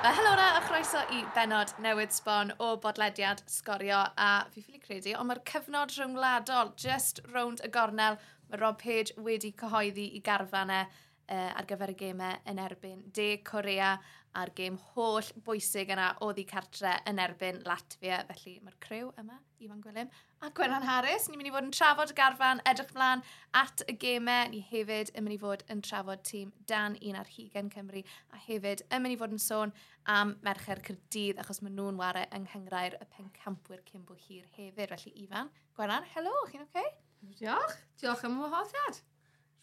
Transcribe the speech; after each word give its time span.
Uh, 0.00 0.08
helo 0.16 0.30
na, 0.36 0.56
a 0.56 0.60
chroeso 0.64 1.00
i 1.12 1.18
benod 1.36 1.74
newydd 1.84 2.14
sbon 2.16 2.54
o 2.64 2.70
bodlediad 2.80 3.42
sgorio 3.52 3.98
a 4.16 4.28
fi 4.48 4.62
ffili 4.64 4.78
credu, 4.80 5.10
ond 5.12 5.28
mae'r 5.28 5.40
cyfnod 5.50 5.92
rhwngwladol 5.92 6.70
just 6.80 7.20
rownd 7.34 7.60
y 7.66 7.68
gornel 7.74 8.16
mae 8.48 8.60
Rob 8.62 8.78
Page 8.80 9.12
wedi 9.26 9.50
cyhoeddi 9.60 10.06
i 10.16 10.22
garfanau 10.24 10.86
uh, 10.86 10.94
e, 11.28 11.42
ar 11.52 11.68
gyfer 11.68 11.92
y 11.92 11.98
gemau 12.00 12.40
yn 12.48 12.62
erbyn 12.64 13.02
De 13.12 13.28
Corea 13.50 13.90
a'r 14.38 14.52
gêm 14.54 14.76
holl 14.92 15.26
bwysig 15.46 15.90
yna 15.90 16.12
oedd 16.24 16.38
i 16.42 16.46
cartre 16.48 16.96
yn 17.10 17.18
erbyn 17.22 17.62
Latvia. 17.66 18.20
Felly 18.28 18.58
mae'r 18.64 18.76
crew 18.82 19.10
yma, 19.20 19.38
Ifan 19.60 19.80
Gwilym 19.84 20.10
a 20.40 20.50
Gwenan 20.56 20.86
Harris. 20.86 21.26
Ni'n 21.28 21.40
mynd 21.40 21.50
i 21.50 21.52
fod 21.52 21.66
yn 21.66 21.74
trafod 21.74 22.12
y 22.12 22.16
garfan, 22.16 22.62
edrych 22.68 22.92
mlaen 22.96 23.24
at 23.58 23.82
y 23.90 23.96
gemau. 24.00 24.48
Ni 24.52 24.62
hefyd 24.70 25.12
yn 25.14 25.26
mynd 25.26 25.36
i 25.36 25.40
fod 25.42 25.64
yn 25.72 25.82
trafod 25.84 26.22
tîm 26.28 26.54
Dan 26.70 26.96
un 27.00 27.18
ar 27.20 27.28
Hugen 27.34 27.68
Cymru 27.74 28.04
a 28.32 28.40
hefyd 28.46 28.84
yn 28.88 29.04
mynd 29.04 29.16
i 29.16 29.20
fod 29.20 29.34
yn 29.36 29.42
sôn 29.42 29.74
am 30.08 30.36
Mercher 30.46 30.80
Cyrdydd 30.86 31.42
achos 31.42 31.60
maen 31.64 31.76
nhw'n 31.76 32.00
ware 32.00 32.24
yng 32.36 32.46
Nghyngrair 32.48 32.96
y 33.00 33.08
pencampwyr 33.16 33.84
Cymbo 33.90 34.16
Hir 34.16 34.46
hefyd. 34.56 34.94
Felly 34.94 35.14
Ifan, 35.26 35.52
Gwenan, 35.76 36.06
helo, 36.14 36.32
chi'n 36.52 36.64
oce? 36.64 36.70
Okay? 36.78 36.96
Diolch, 37.36 37.76
diolch 38.00 38.24
am 38.24 38.38
y 38.38 38.46
wahoddiad. 38.46 39.02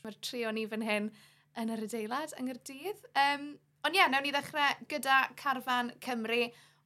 Mae'r 0.04 0.20
trio 0.22 0.52
ni 0.54 0.68
fan 0.70 0.86
hyn 0.86 1.10
yn 1.58 1.74
yr 1.74 1.88
adeilad 1.88 2.36
yng 2.38 2.52
Nghyrdydd. 2.52 3.08
Um, 3.18 3.48
Ond 3.88 3.96
ie, 3.96 4.02
yeah, 4.02 4.10
nawn 4.12 4.26
ni 4.26 4.34
ddechrau 4.36 4.88
gyda 4.92 5.18
Carfan 5.40 5.94
Cymru. 6.04 6.42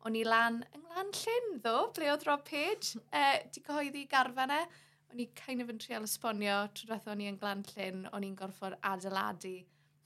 O'n 0.05 0.13
i 0.13 0.19
lan 0.21 0.59
yng 0.67 0.83
Nglan 0.83 1.07
Llyn, 1.17 1.47
ddo, 1.63 1.71
ble 1.95 2.11
oedd 2.11 2.25
Rob 2.27 2.43
Page. 2.45 2.99
Uh, 2.99 3.15
eh, 3.17 3.39
di 3.49 3.63
cyhoeddi 3.65 4.03
garfan 4.11 4.53
e. 4.53 4.59
O'n 5.09 5.23
i 5.23 5.25
kind 5.39 5.63
of 5.63 5.71
yn 5.73 5.79
trial 5.81 6.05
esbonio, 6.05 6.59
trwy 6.77 6.91
dweud 6.91 7.09
o'n 7.09 7.23
i 7.25 7.31
yn 7.31 7.39
Glan 7.41 7.63
Llyn, 7.71 8.03
o'n 8.13 8.27
i'n 8.27 8.35
gorfod 8.37 8.77
adeiladu 8.85 9.55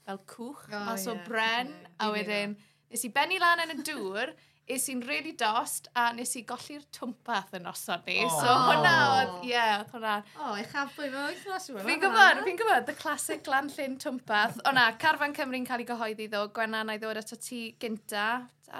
fel 0.06 0.22
cwch, 0.32 0.64
oh, 0.70 0.86
mas 0.88 1.04
yeah. 1.04 1.12
o 1.12 1.28
bren, 1.28 1.74
yeah. 1.74 1.92
a 2.00 2.08
wedyn, 2.14 2.56
nes 2.88 3.04
i 3.04 3.12
benni 3.12 3.42
lan 3.44 3.60
yn 3.66 3.76
y 3.76 3.78
dŵr, 3.90 4.32
is 4.66 4.88
i'n 4.90 5.02
really 5.06 5.32
dost 5.38 5.86
a 5.94 6.08
nes 6.14 6.32
i 6.38 6.42
golli'r 6.46 6.82
twmpath 6.94 7.54
yn 7.54 7.68
osod 7.70 8.02
ni. 8.08 8.16
Oh. 8.24 8.32
So 8.34 8.54
hwnna 8.66 8.94
oedd, 9.12 9.30
oh. 9.30 9.44
ie, 9.46 9.52
yeah, 9.52 9.76
oedd 9.78 9.92
hwnna. 9.94 10.14
Oh, 10.34 10.40
o, 10.40 10.48
oh, 10.48 10.58
eich 10.58 10.74
afbwy 10.82 11.10
fo, 11.12 11.22
eich 11.30 11.46
nos 11.46 11.70
yma. 11.70 11.84
Fi'n 11.86 12.02
gwybod, 12.02 12.42
fi'n 12.48 12.60
gwybod, 12.60 12.86
the 12.88 12.96
classic 12.98 13.44
glan 13.46 13.70
llyn 13.76 13.96
twmpath. 14.02 14.58
O 14.66 14.74
na, 14.74 14.88
Carfan 15.02 15.36
Cymru'n 15.38 15.66
cael 15.68 15.84
ei 15.84 15.88
gyhoeddi 15.88 16.28
ddo, 16.32 16.42
Gwenna 16.56 16.82
na 16.86 16.98
i 16.98 17.02
ddod 17.02 17.22
ato 17.22 17.38
ti 17.38 17.62
gynta. 17.82 18.26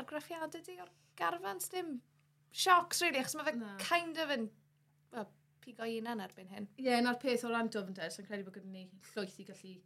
Argraffiadau 0.00 0.66
di 0.66 0.78
o'r 0.82 0.90
garfan, 1.20 1.62
sdim 1.62 1.98
siocs, 2.50 3.04
really, 3.06 3.22
achos 3.22 3.38
mae 3.38 3.52
fe 3.52 3.58
no. 3.60 3.74
kind 3.82 4.18
of 4.18 4.32
yn 4.34 4.48
well, 5.14 5.28
pigo 5.62 5.86
un 5.86 6.14
yn 6.16 6.24
erbyn 6.26 6.50
hyn. 6.50 6.70
Ie, 6.80 6.88
yeah, 6.90 7.02
na'r 7.04 7.20
peth 7.22 7.46
o 7.46 7.52
ran 7.52 7.70
dofnder, 7.70 8.10
so'n 8.10 8.26
credu 8.26 8.48
bod 8.48 8.58
gyda 8.58 8.72
ni 8.72 8.88
llwyth 9.12 9.38
i 9.38 9.46
gallu 9.52 9.76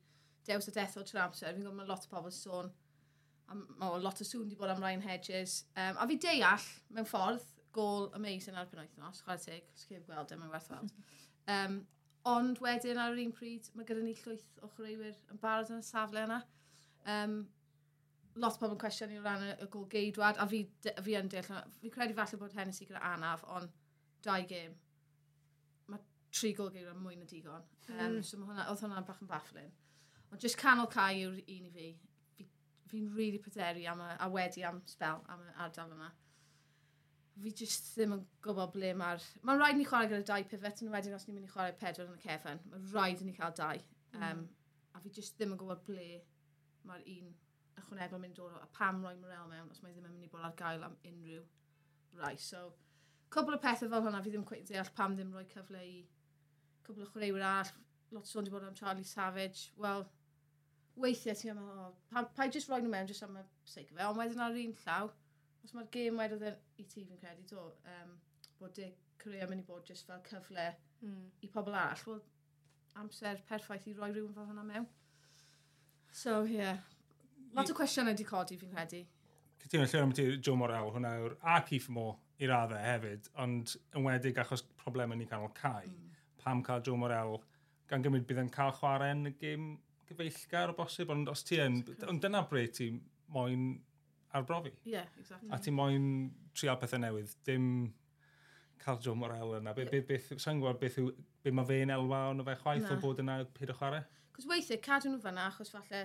dewis 0.49 0.71
a 0.71 0.81
dethol 0.81 1.05
trwy'r 1.05 1.27
amser. 1.27 1.53
Fi'n 1.53 1.67
gwybod, 1.67 1.83
mae 1.83 1.91
lot 1.91 2.09
o 2.09 2.15
pobl 2.15 2.33
sôn 2.33 2.73
so 2.73 2.90
o 3.51 3.95
lot 3.99 4.21
o 4.23 4.27
sŵn 4.27 4.45
wedi 4.45 4.59
bod 4.59 4.73
am 4.73 4.83
Ryan 4.83 5.03
Hedges. 5.05 5.65
Um, 5.77 5.99
a 5.99 6.07
fi 6.11 6.19
deall, 6.23 6.67
mewn 6.95 7.09
ffordd, 7.09 7.47
gol 7.75 8.11
amazing 8.19 8.59
ar 8.59 8.69
penwythnos, 8.71 9.23
chwarae 9.25 9.43
teg, 9.45 9.71
os 9.75 9.87
chi'n 9.89 10.05
gweld 10.07 10.33
e, 10.35 10.39
mae'n 10.39 10.53
werth 10.53 10.69
weld. 10.73 10.93
Um, 11.55 11.81
ond 12.31 12.61
wedyn 12.63 13.01
ar 13.01 13.15
yr 13.15 13.23
un 13.25 13.33
pryd, 13.35 13.71
mae 13.75 13.87
gyda 13.89 14.05
ni 14.05 14.15
llwyth 14.19 14.47
o 14.63 14.71
chreuwyr 14.75 15.17
yn 15.33 15.41
barod 15.43 15.73
yn 15.73 15.83
y 15.83 15.87
safle 15.87 16.25
yna. 16.27 16.41
Um, 17.15 17.41
lot 18.41 18.57
o 18.57 18.63
pobl 18.63 18.77
yn 18.77 18.83
cwestiwn 18.83 19.15
i 19.15 19.19
o 19.19 19.25
ran 19.25 19.47
y, 19.47 19.55
y 19.65 19.69
gol 19.73 19.89
geidwad, 19.91 20.39
a 20.39 20.47
fi, 20.51 20.63
fi 20.87 21.17
yn 21.19 21.31
deall, 21.33 21.51
fi 21.81 21.93
credu 21.95 22.17
falle 22.19 22.41
bod 22.41 22.55
Hennessy 22.59 22.87
gyda 22.89 23.03
anaf, 23.15 23.47
ond 23.57 23.73
dau 24.27 24.47
gêm. 24.51 24.77
Mae 25.91 26.03
tri 26.35 26.53
gol 26.59 26.71
geidwad 26.75 27.01
mwy 27.01 27.19
na 27.19 27.27
digon. 27.31 27.67
Um, 27.91 28.05
mm. 28.05 28.21
So 28.27 28.39
hwnna, 28.43 28.69
oedd 28.71 28.85
hwnna'n 28.85 29.09
bach 29.09 29.23
yn 29.25 29.31
bafflin. 29.31 29.73
Ond 30.31 30.45
jyst 30.45 30.59
canol 30.61 30.91
cael 30.91 31.25
yw'r 31.25 31.41
un 31.41 31.67
i 31.67 31.75
fi 31.75 31.89
fi'n 32.91 33.07
rili 33.07 33.17
really 33.17 33.43
pryderu 33.43 33.87
am 33.93 34.03
y, 34.05 34.11
a 34.19 34.29
wedi 34.35 34.65
am 34.67 34.83
spel 34.91 35.23
am 35.33 35.45
y 35.47 35.55
ardal 35.65 35.95
yma. 35.97 36.11
Fi 37.41 37.53
jyst 37.63 37.95
ddim 37.95 38.17
yn 38.19 38.25
gwybod 38.45 38.75
ble 38.75 38.91
mae'r... 39.01 39.27
Mae'n 39.49 39.61
rhaid 39.63 39.79
ni 39.79 39.87
chwarae 39.89 40.11
gyda 40.11 40.27
dau 40.33 40.49
pivot 40.51 40.83
yn 40.85 40.93
wedyn 40.93 41.17
os 41.17 41.27
ni'n 41.27 41.39
mynd 41.39 41.49
i 41.49 41.53
chwarae 41.53 41.77
pedwar 41.81 42.11
yn 42.11 42.19
y 42.19 42.25
cefn. 42.25 42.61
Mae'n 42.73 42.91
rhaid 42.95 43.23
ni 43.25 43.37
cael 43.37 43.55
dau. 43.57 43.85
Mm. 44.17 44.27
Um, 44.27 44.43
a 44.95 45.01
fi 45.05 45.15
jyst 45.17 45.39
ddim 45.39 45.55
yn 45.55 45.61
gwybod 45.63 45.87
ble 45.87 46.09
mae'r 46.89 47.07
un 47.15 47.33
ychwanegol 47.81 48.19
yn 48.19 48.25
mynd 48.27 48.39
dod 48.39 48.55
o 48.57 48.61
a 48.61 48.69
pam 48.77 49.03
roi 49.05 49.15
Morel 49.21 49.49
mewn 49.51 49.73
os 49.73 49.83
mae 49.83 49.95
ddim 49.95 50.07
yn 50.09 50.15
mynd 50.15 50.29
i 50.29 50.31
bod 50.33 50.47
ar 50.47 50.57
gael 50.59 50.85
am 50.87 50.97
unrhyw 51.11 51.43
rai. 52.21 52.35
So, 52.43 52.63
cwbl 53.33 53.57
o 53.57 53.61
pethau 53.63 53.93
fel 53.93 54.05
hwnna 54.07 54.23
fi 54.25 54.33
ddim 54.35 54.47
yn 54.59 54.69
deall 54.69 54.93
pam 54.97 55.17
ddim 55.17 55.33
roi 55.37 55.47
cyfle 55.55 55.83
i 55.87 56.01
cwbl 56.87 57.07
o 57.07 57.11
chwaraewyr 57.13 57.47
all. 57.53 57.73
Lot 58.11 58.27
sôn 58.27 58.43
wedi 58.43 58.55
bod 58.55 58.67
am 58.67 58.77
Charlie 58.79 59.07
Savage. 59.07 59.71
Wel, 59.79 60.05
weithiau 61.01 61.37
ti'n 61.39 61.55
meddwl, 61.57 61.85
oh, 61.87 61.93
pa, 62.13 62.25
pa 62.37 62.47
i 62.47 62.53
just 62.55 62.71
roi 62.71 62.81
nhw 62.83 62.91
mewn 62.93 63.09
jyst 63.11 63.25
am 63.27 63.39
y 63.39 63.45
sake 63.65 63.93
of 63.93 63.99
it, 63.99 64.07
ond 64.09 64.19
wedyn 64.21 64.43
ar 64.45 64.59
un 64.63 64.75
llaw, 64.85 65.11
os 65.65 65.75
mae'r 65.77 65.91
gêm 65.95 66.21
wedyn 66.21 66.47
i 66.51 66.87
ti 66.87 67.05
fi'n 67.05 67.21
credu, 67.21 67.47
do, 67.53 67.67
um, 67.95 68.17
bod 68.61 68.75
dy 68.77 68.91
Corea 69.21 69.49
mynd 69.49 69.65
i 69.65 69.69
bod 69.69 69.89
jyst 69.89 70.09
fel 70.09 70.23
cyfle 70.27 70.67
mm. 71.05 71.27
i 71.47 71.51
pobl 71.53 71.77
all, 71.77 72.05
wel, 72.07 72.23
amser 73.01 73.43
perffaith 73.49 73.89
i 73.91 73.95
roi 73.97 74.11
rhywun 74.13 74.35
fel 74.37 74.49
hwnna 74.49 74.67
mewn. 74.67 74.89
So, 76.13 76.43
ie. 76.45 76.59
yeah. 76.59 76.81
Lot 77.55 77.71
o 77.73 77.75
cwestiwn 77.75 78.11
wedi 78.11 78.27
codi 78.27 78.59
fi'n 78.59 78.73
credu. 78.75 79.05
Cytuno, 79.61 79.87
lle 79.87 80.01
am 80.01 80.13
ti 80.17 80.27
Joe 80.39 80.57
Morel, 80.57 80.91
hwnna 80.95 81.15
yw'r 81.21 81.37
a 81.53 81.61
Keith 81.67 81.91
Moore 81.93 82.19
i 82.41 82.49
raddau 82.49 82.81
hefyd, 82.81 83.29
ond 83.43 83.75
yn 83.97 84.07
wedig 84.07 84.39
achos 84.41 84.65
problemau 84.81 85.19
ni 85.19 85.29
canol 85.29 85.53
cael, 85.57 85.91
Mm. 85.91 86.07
Pam 86.41 86.63
cael 86.65 86.81
Joe 86.81 86.97
Morel 86.97 87.35
gan 87.91 88.01
gymryd 88.01 88.25
bydd 88.29 88.39
yn 88.47 88.53
cael 88.55 88.73
chwarae 88.73 89.13
yn 89.13 89.29
y 89.29 89.33
gym 89.43 89.67
gyfeillgar 90.11 90.73
o 90.73 90.77
bosib, 90.79 91.13
ond 91.15 91.31
os 91.33 91.45
ti 91.47 91.61
yn, 91.63 91.81
ond 92.11 92.23
dyna 92.23 92.43
bryd 92.51 92.75
ti 92.77 92.91
moyn 93.35 93.73
arbrofi. 94.37 94.73
Ie, 94.85 94.95
yeah, 94.97 95.09
exactly. 95.19 95.51
A 95.55 95.59
ti 95.63 95.73
moyn 95.75 96.07
trial 96.57 96.79
pethau 96.81 97.01
newydd, 97.03 97.35
dim 97.47 97.67
cael 98.81 99.01
Joe 99.05 99.17
Morel 99.19 99.59
yna. 99.59 99.75
Be, 99.77 99.87
be, 99.91 100.01
beth, 100.07 100.33
sa'n 100.41 100.61
gwybod 100.63 100.81
beth 100.81 100.99
yw, 101.03 101.13
be 101.45 101.53
mae 101.55 101.69
fe'n 101.69 101.93
elwa 101.95 102.25
ond 102.33 102.45
fe 102.47 102.57
chwaith 102.63 102.87
na. 102.87 102.97
o 102.97 103.03
bod 103.03 103.23
yna 103.23 103.39
pyd 103.57 103.75
o 103.75 103.77
chwarae? 103.79 104.03
Cos 104.37 104.49
weithiau, 104.51 104.81
cadw 104.85 105.13
nhw 105.13 105.23
fanna, 105.23 105.47
achos 105.51 105.73
falle 105.75 106.05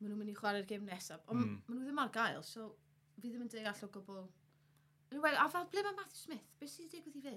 maen 0.00 0.12
nhw'n 0.12 0.20
mynd 0.22 0.32
i 0.32 0.36
chwarae'r 0.36 0.68
gêm 0.68 0.86
nesaf, 0.88 1.24
ond 1.28 1.42
mm. 1.42 1.56
maen 1.66 1.80
nhw 1.80 1.88
ddim 1.88 2.02
ar 2.02 2.12
gael, 2.14 2.44
so 2.46 2.70
fi 3.20 3.28
ddim 3.28 3.44
yn 3.44 3.52
deall 3.52 3.84
o 3.86 3.90
gwbl. 3.96 4.24
Anyway, 5.10 5.36
a 5.36 5.48
fel, 5.52 5.66
ble 5.72 5.84
mae 5.84 5.98
Matthew 5.98 6.22
Smith? 6.22 6.48
Beth 6.60 6.72
sydd 6.72 6.86
wedi 6.86 7.00
digwydd 7.00 7.20
i 7.20 7.26
fe? 7.26 7.36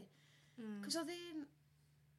Mm. 0.62 0.80
Cos 0.86 0.98
oedd 1.02 1.14
un... 1.18 1.44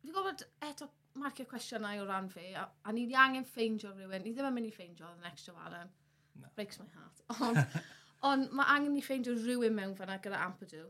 Fi'n 0.03 0.13
gwybod 0.13 0.43
eto 0.69 0.91
marcio 1.21 1.47
cwestiynau 1.51 2.03
o 2.03 2.07
ran 2.09 2.29
fi, 2.33 2.53
a, 2.59 2.65
a 2.85 2.93
ni 2.93 3.07
angen 3.15 3.47
ffeindio 3.47 3.93
rhywun, 3.95 4.25
ni 4.25 4.33
ddim 4.35 4.49
yn 4.51 4.57
mynd 4.57 4.71
i 4.71 4.75
ffeindio 4.75 5.11
the 5.15 5.27
next 5.29 5.47
Joe 5.47 5.59
Allen, 5.67 5.93
no. 6.41 6.51
breaks 6.57 6.81
my 6.81 6.87
heart, 6.95 7.23
ond, 7.49 7.81
on, 8.31 8.49
mae 8.59 8.77
angen 8.77 8.95
ni 8.97 9.03
ffeindio 9.05 9.37
rhywun 9.39 9.77
mewn 9.79 9.95
fanna 9.99 10.19
gyda 10.23 10.41
Ampadw. 10.47 10.89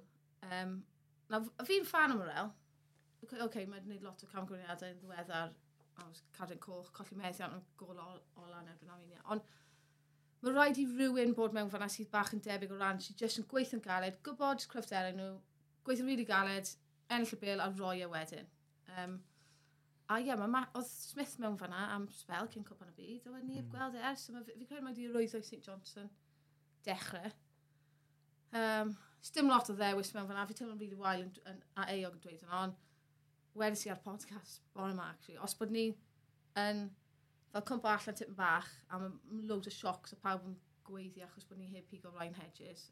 Um, 0.49 0.79
na, 1.33 1.43
fi'n 1.69 1.89
fan 1.89 2.15
o 2.15 2.21
Morel, 2.21 2.53
OK, 3.25 3.37
okay, 3.49 3.67
mae'n 3.69 3.85
gwneud 3.85 4.05
lot 4.05 4.25
o 4.25 4.31
camgwriadau 4.33 4.93
yn 4.93 5.03
ddiweddar, 5.03 5.53
a 6.01 6.09
cadw'n 6.37 6.63
coch, 6.63 6.91
colli 6.97 7.17
methiant 7.21 7.55
yn 7.55 7.63
gol 7.79 8.01
ola 8.01 8.63
yn 8.63 8.73
erbyn 8.73 8.91
am 8.95 9.05
ond 9.35 9.53
mae 10.45 10.53
rhaid 10.53 10.79
i 10.83 10.85
rhywun 10.89 11.33
bod 11.37 11.55
mewn 11.57 11.71
fanna 11.73 11.87
sydd 11.93 12.11
bach 12.13 12.33
yn 12.37 12.43
debyg 12.45 12.73
o 12.75 12.79
ran 12.81 12.99
sydd 13.01 13.23
jyst 13.23 13.41
yn 13.41 13.47
gweithio'n 13.49 13.85
galed, 13.85 14.19
gwybod 14.27 14.67
cryfderau 14.73 15.15
nhw, 15.17 15.29
gweithio'n 15.87 16.11
rili 16.11 16.19
really 16.19 16.29
galed, 16.29 16.73
ennill 17.09 17.37
y 17.37 17.39
bil 17.41 17.63
a 17.65 17.69
roi 17.79 17.95
e 18.05 18.09
wedyn. 18.11 18.51
Um, 18.99 19.15
A 20.13 20.19
ie, 20.21 20.29
yeah, 20.29 20.67
oedd 20.77 20.89
Smith 20.91 21.39
mewn 21.41 21.57
fanna 21.57 21.87
am 21.95 22.05
spel 22.13 22.49
cyn 22.53 22.67
cwpan 22.69 22.91
y 22.93 22.97
byd, 22.99 23.29
oedd 23.31 23.47
neb 23.49 23.63
mm. 23.63 23.71
gweld 23.73 23.97
e 23.97 24.03
ers. 24.05 24.27
So, 24.27 24.43
fi'n 24.45 24.67
credu 24.69 24.85
mae 24.85 24.93
wedi 24.93 25.09
roedd 25.09 25.37
o'i 25.39 25.47
St 25.47 25.65
Johnson 25.65 26.11
dechrau. 26.85 27.31
Um, 28.55 28.93
dim 29.35 29.49
lot 29.49 29.71
o 29.73 29.77
ddewis 29.79 30.13
mewn 30.15 30.29
fanna, 30.29 30.45
fi 30.47 30.59
teimlo'n 30.59 30.83
rili 30.83 30.99
wael 31.01 31.25
yn, 31.25 31.33
yn, 31.51 31.63
a 31.81 31.89
eog 31.95 32.19
yn 32.19 32.27
dweud 32.27 32.45
yna, 32.45 32.59
ond 32.67 33.57
wedys 33.59 33.87
i 33.87 33.95
ar 33.95 34.03
podcast 34.05 34.61
bore 34.77 34.93
yma, 34.93 35.09
actually. 35.15 35.41
Os 35.43 35.57
bod 35.59 35.73
ni 35.75 35.87
yn, 36.61 36.85
fel 37.55 37.65
cwmpa 37.71 37.97
allan 37.97 38.21
tipyn 38.21 38.37
bach, 38.39 38.71
a 38.93 39.01
mae 39.01 39.41
loads 39.49 39.71
o 39.71 39.75
siocs 39.75 40.15
a 40.15 40.21
pawb 40.21 40.45
yn 40.51 40.59
gweiddi 40.85 41.25
achos 41.25 41.49
bod 41.49 41.63
ni 41.63 41.71
heb 41.73 41.89
pigo 41.89 42.13
Ryan 42.13 42.37
Hedges, 42.43 42.91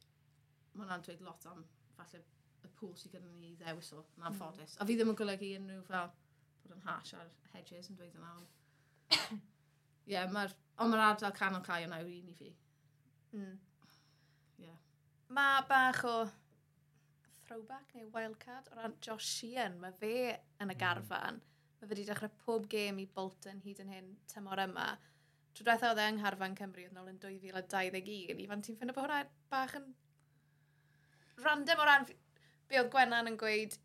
mae 0.73 0.87
hwnna'n 0.87 1.05
dweud 1.05 1.25
lot 1.29 1.47
am 1.53 1.67
falle 1.99 2.25
y 2.63 2.73
pŵl 2.79 2.97
sydd 2.97 3.19
gyda 3.19 3.31
ni 3.37 3.53
ddewis 3.61 3.93
o, 3.93 4.03
yn 4.17 4.29
anffodus. 4.31 4.73
Hmm. 4.73 4.79
Mm. 4.79 4.83
A 4.83 4.89
fi 4.89 4.97
ddim 4.99 5.13
yn 5.13 5.19
golygu 5.21 5.55
unrhyw 5.59 5.87
fel 5.91 6.13
bod 6.73 6.81
yn 6.81 6.89
hash 6.89 7.15
ar 7.19 7.31
hedges 7.53 7.91
yn 7.91 7.99
dweud 7.99 8.17
yn 8.17 8.29
awr. 8.29 8.47
Ie, 9.19 10.15
yeah, 10.15 10.29
mae'r... 10.33 10.55
Ond 10.81 10.91
mae'r 10.91 11.05
ardal 11.05 11.35
canol 11.37 11.63
cael 11.67 11.85
yna 11.87 12.01
yw'r 12.01 12.15
un 12.17 12.31
i 12.33 12.35
fi. 12.35 12.49
Mm. 13.37 13.59
Yeah. 14.63 14.79
Mae 15.37 15.61
bach 15.69 16.01
o 16.09 16.17
throwback 17.45 17.93
neu 17.95 18.09
wildcard 18.15 18.71
o 18.73 18.79
ran 18.79 18.97
Josh 19.05 19.29
Sheehan. 19.37 19.77
Mae 19.83 19.95
fe 20.01 20.15
yn 20.33 20.73
y 20.73 20.73
hmm. 20.73 20.81
garfan. 20.81 21.39
Mm. 21.39 21.77
Mae 21.77 21.87
fe 21.87 21.93
wedi 21.93 22.09
dechrau 22.09 22.33
pob 22.47 22.67
gêm 22.73 22.99
i 23.03 23.07
Bolton 23.19 23.61
hyd 23.67 23.85
yn 23.85 23.93
hyn 23.93 24.11
tymor 24.33 24.65
yma. 24.65 24.89
Trwy 25.53 25.69
dweud 25.69 25.87
oedd 25.91 26.01
e 26.01 26.09
yng 26.09 26.19
Ngharfan 26.23 26.57
Cymru 26.57 26.89
yn 26.89 26.99
ôl 26.99 27.13
yn 27.13 27.21
2021. 27.21 28.41
Ifan, 28.47 28.65
ti'n 28.65 28.81
ffynu 28.81 28.97
bod 28.97 29.05
hwnna 29.05 29.23
bach 29.53 29.77
yn 29.77 29.91
random 31.45 31.85
o 31.85 31.89
ran 31.89 32.09
be 32.09 32.81
oedd 32.81 32.93
Gwennan 32.95 33.29
yn 33.29 33.37
gweud 33.41 33.77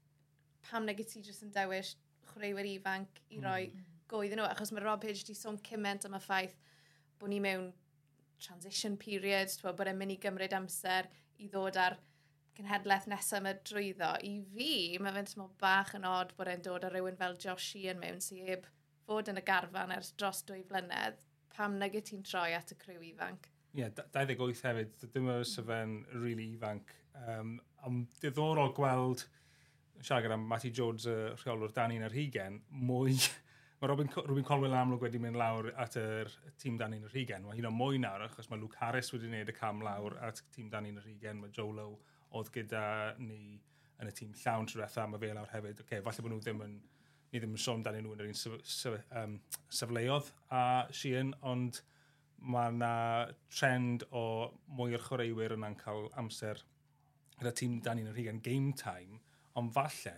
pam 0.69 0.87
neg 0.87 1.03
i 1.03 1.07
ti 1.07 1.19
jyst 1.25 1.43
yn 1.43 1.51
dewis 1.55 1.97
chwaraewyr 2.31 2.69
ifanc 2.73 3.21
i 3.29 3.37
hmm. 3.37 3.45
roi 3.45 3.67
mm. 3.71 3.83
goedd 4.11 4.29
iddyn 4.29 4.41
nhw, 4.41 4.49
achos 4.51 4.71
mae 4.73 4.85
Rob 4.85 5.03
Page 5.03 5.23
wedi 5.23 5.35
sôn 5.37 5.59
cyment 5.65 6.07
am 6.07 6.17
y 6.17 6.21
ffaith 6.23 6.57
bod 7.19 7.31
ni 7.33 7.39
mewn 7.43 7.71
transition 8.41 8.97
period, 9.01 9.49
twa, 9.59 9.73
bod 9.73 9.89
e'n 9.89 9.97
mynd 9.97 10.13
i 10.13 10.19
gymryd 10.21 10.53
amser 10.53 11.09
i 11.41 11.49
ddod 11.49 11.77
ar 11.81 11.97
cynhedlaeth 12.57 13.07
nesaf 13.09 13.41
yma 13.41 13.53
drwyddo. 13.69 14.11
I 14.25 14.33
fi, 14.53 14.71
mae 15.01 15.13
fe'n 15.15 15.29
tymor 15.29 15.53
bach 15.61 15.93
yn 15.97 16.07
od 16.09 16.33
bod 16.37 16.49
e'n 16.51 16.63
dod 16.65 16.85
ar 16.87 16.93
rhywun 16.93 17.19
fel 17.19 17.37
Josh 17.41 17.75
Ian 17.81 18.01
mewn 18.01 18.21
sy'n 18.23 18.49
heb 18.49 18.65
fod 19.07 19.29
yn 19.31 19.41
y 19.41 19.45
garfan 19.45 19.93
ers 19.95 20.13
dros 20.17 20.43
dwy 20.47 20.63
flynedd. 20.67 21.19
Pam 21.53 21.77
nag 21.81 21.95
y 21.97 22.03
ti'n 22.05 22.25
troi 22.25 22.51
at 22.57 22.73
y 22.73 22.77
criw 22.81 23.01
ifanc? 23.11 23.49
Ie, 23.73 23.83
yeah, 23.83 23.93
28 24.13 24.63
hefyd. 24.65 25.09
Dim 25.13 25.29
oes 25.33 25.53
y 25.61 25.65
fe'n 25.65 25.97
rili 26.13 26.23
really 26.23 26.47
ifanc. 26.55 26.93
Um, 27.17 27.57
am 27.85 28.03
diddorol 28.21 28.73
gweld 28.77 29.25
siarad 30.01 30.25
gyda 30.25 30.37
Matty 30.41 30.71
Jones, 30.75 31.07
y 31.09 31.13
uh, 31.13 31.35
rheolwr 31.41 31.73
Dani 31.75 31.99
yn 31.99 32.07
yr 32.07 32.15
Higen, 32.15 32.61
mwy... 32.87 33.17
mae 33.77 33.91
Robin, 33.91 34.09
Robin 34.25 34.45
Colwell 34.45 34.73
amlwg 34.73 35.03
wedi 35.05 35.19
mynd 35.21 35.37
lawr 35.37 35.69
at 35.77 35.97
yr 36.01 36.31
tîm 36.57 36.79
Dani 36.79 36.97
yn 36.97 37.05
yr 37.05 37.13
Higen. 37.13 37.43
Mae 37.45 37.59
hyn 37.59 37.69
o 37.69 37.71
mwy 37.73 37.99
nawr, 38.01 38.23
achos 38.25 38.49
mae 38.49 38.57
Luke 38.61 38.79
Harris 38.81 39.11
wedi 39.13 39.29
gwneud 39.29 39.51
y 39.53 39.55
cam 39.57 39.83
lawr 39.85 40.17
at 40.25 40.41
tîm 40.55 40.71
Dani 40.73 40.89
yn 40.93 41.01
yr 41.01 41.05
Higen. 41.11 41.43
Mae 41.43 41.53
Joe 41.53 41.75
Lowe 41.77 41.99
oedd 42.37 42.49
gyda 42.55 42.83
ni 43.21 43.59
yn 44.01 44.09
y 44.09 44.13
tîm 44.17 44.33
llawn 44.41 44.65
trwy 44.69 44.87
trwy'r 44.87 45.11
mae 45.11 45.21
fe 45.21 45.29
lawr 45.37 45.51
hefyd. 45.53 45.83
Okay, 45.85 46.01
falle 46.05 46.25
bod 46.25 46.33
nhw 46.33 46.41
ddim 46.41 46.63
yn 46.65 46.73
ni 47.31 47.41
ddim 47.41 47.53
yn 47.53 47.61
sôn 47.61 47.85
dan 47.85 47.99
nhw 47.99 48.15
yn 48.15 48.23
yr 48.23 48.31
un 48.31 48.39
sef, 48.39 48.57
sef, 48.65 48.97
um, 49.21 49.37
sefleoedd 49.69 50.31
a 50.53 50.63
Sheehan, 50.95 51.33
ond 51.45 51.81
mae 52.37 52.73
yna 52.73 52.91
trend 53.51 54.05
o 54.15 54.25
mwy 54.79 54.97
o'r 54.97 55.05
chwaraewyr 55.05 55.57
yna'n 55.57 55.77
cael 55.77 56.07
amser 56.21 56.61
gyda 57.37 57.53
tîm 57.53 57.79
dan 57.85 57.99
ni'n 57.99 58.11
yr 58.11 58.17
hugen 58.17 58.41
game 58.45 58.73
time 58.77 59.21
ond 59.57 59.73
falle, 59.73 60.15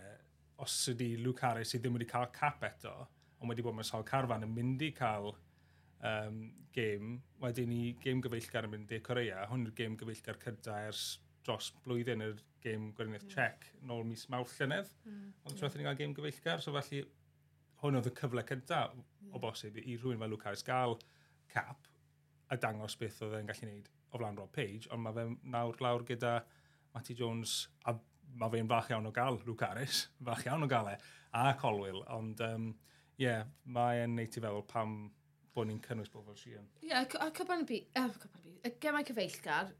os 0.60 0.74
ydy 0.92 1.14
Luke 1.24 1.46
Harris 1.46 1.72
sydd 1.72 1.84
ddim 1.84 1.96
wedi 1.96 2.08
cael 2.10 2.28
cap 2.34 2.64
eto, 2.68 2.92
ond 3.40 3.52
wedi 3.52 3.64
bod 3.64 3.78
mewn 3.78 3.88
sawl 3.88 4.04
carfan 4.08 4.44
yn 4.44 4.52
mynd 4.52 4.82
i 4.84 4.90
cael 4.96 5.32
um, 5.32 6.42
gêm, 6.76 7.16
wedyn 7.40 7.70
ni 7.72 7.82
gêm 8.02 8.20
gyfeillgar 8.24 8.68
yn 8.68 8.74
mynd 8.74 8.92
i 8.92 9.00
Corea, 9.04 9.46
hwn 9.50 9.66
yw'r 9.66 9.76
gêm 9.78 9.96
gyfeillgar 10.00 10.40
cydda 10.44 10.76
ers 10.90 11.04
dros 11.46 11.70
blwyddyn 11.84 12.24
yr 12.24 12.42
gêm 12.60 12.90
Gweriniaeth 12.96 13.24
mm. 13.24 13.32
Czech 13.32 13.70
nôl 13.88 14.04
mis 14.04 14.26
Mawrth 14.32 14.58
llynedd. 14.60 14.90
Mm. 15.08 15.30
Ond 15.46 15.56
trwy'n 15.56 15.70
yeah. 15.70 15.78
ni 15.80 15.88
gael 15.88 16.00
gêm 16.02 16.16
gyfeillgar, 16.18 16.60
so 16.60 16.74
felly 16.76 17.00
hwn 17.80 17.96
oedd 17.96 18.10
y 18.10 18.14
cyfle 18.20 18.44
cynta 18.50 18.82
mm. 18.92 19.32
o 19.32 19.40
bosib 19.42 19.80
i 19.80 19.96
rhywun 19.96 20.20
fel 20.20 20.34
Luke 20.34 20.48
Harris 20.48 20.66
gael 20.66 20.98
cap 21.54 21.88
a 22.50 22.58
dangos 22.60 22.98
beth 23.00 23.22
oedd 23.24 23.38
e'n 23.38 23.48
gallu 23.48 23.64
gwneud 23.64 23.90
o 24.10 24.20
flaen 24.20 24.38
Rob 24.38 24.52
Page, 24.52 24.90
ond 24.92 25.04
mae 25.06 25.16
fe 25.16 25.26
nawr 25.54 25.80
lawr 25.80 26.04
gyda 26.06 26.40
Matty 26.92 27.14
Jones 27.16 27.62
a 27.88 27.94
mae 28.38 28.52
fe'n 28.52 28.70
fach 28.70 28.90
iawn 28.92 29.08
o 29.08 29.12
gael 29.14 29.40
Luke 29.46 29.66
Harris, 29.66 30.04
fach 30.24 30.46
iawn 30.46 30.66
o 30.66 30.70
gael 30.70 30.92
e, 30.92 30.96
a 31.36 31.52
Colwyl, 31.60 32.02
ond 32.14 32.40
um, 32.46 32.72
yeah, 33.20 33.44
mae'n 33.64 34.16
neud 34.16 34.36
i 34.36 34.42
feddwl 34.42 34.66
pam 34.70 34.96
bod 35.54 35.68
ni'n 35.68 35.80
cynnwys 35.84 36.10
bobl 36.12 36.36
Sheehan. 36.38 36.66
Ie, 36.82 36.90
yeah, 36.92 37.06
a 37.20 37.30
cyfan 37.36 37.64
y 37.64 37.68
byd, 37.68 38.26
y 38.66 38.74
gemau 38.82 39.06
cyfeillgar, 39.06 39.72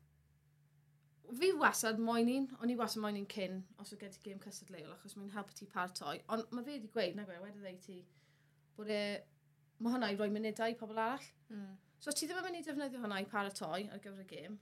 fi 1.39 1.51
wasad 1.59 2.01
moyn 2.03 2.31
un, 2.33 2.49
o'n 2.61 2.73
i 2.73 2.79
wasad 2.79 3.03
moyn 3.05 3.21
un 3.21 3.29
cyn, 3.31 3.61
os 3.83 3.93
o 3.95 3.99
gen 4.01 4.15
ti 4.15 4.23
gêm 4.25 4.41
cystadleuol, 4.43 4.97
achos 4.97 5.15
mae'n 5.19 5.31
helpu 5.35 5.55
ti 5.57 5.69
partoi, 5.71 6.19
ond 6.33 6.51
mae 6.51 6.67
fe 6.67 6.75
wedi 6.79 6.91
gweud, 6.95 7.15
na 7.19 7.27
gwe, 7.29 7.39
wedi 7.45 7.63
dweud 7.63 7.85
ti, 7.85 8.01
bod 8.79 8.91
e, 8.91 9.05
mae 9.79 9.95
hwnna 9.95 10.11
i 10.11 10.19
roi 10.19 10.31
munudau 10.35 10.73
i 10.73 10.77
pobl 10.81 10.99
arall. 10.99 11.31
Mm. 11.53 11.79
So 12.03 12.13
ti 12.17 12.27
ddim 12.27 12.41
yn 12.41 12.49
mynd 12.49 12.61
i 12.61 12.67
defnyddio 12.67 13.03
hwnna 13.03 13.21
i 13.23 13.29
paratoi 13.31 13.87
ar 13.93 14.03
gyfer 14.03 14.25
y 14.25 14.29
gêm, 14.29 14.59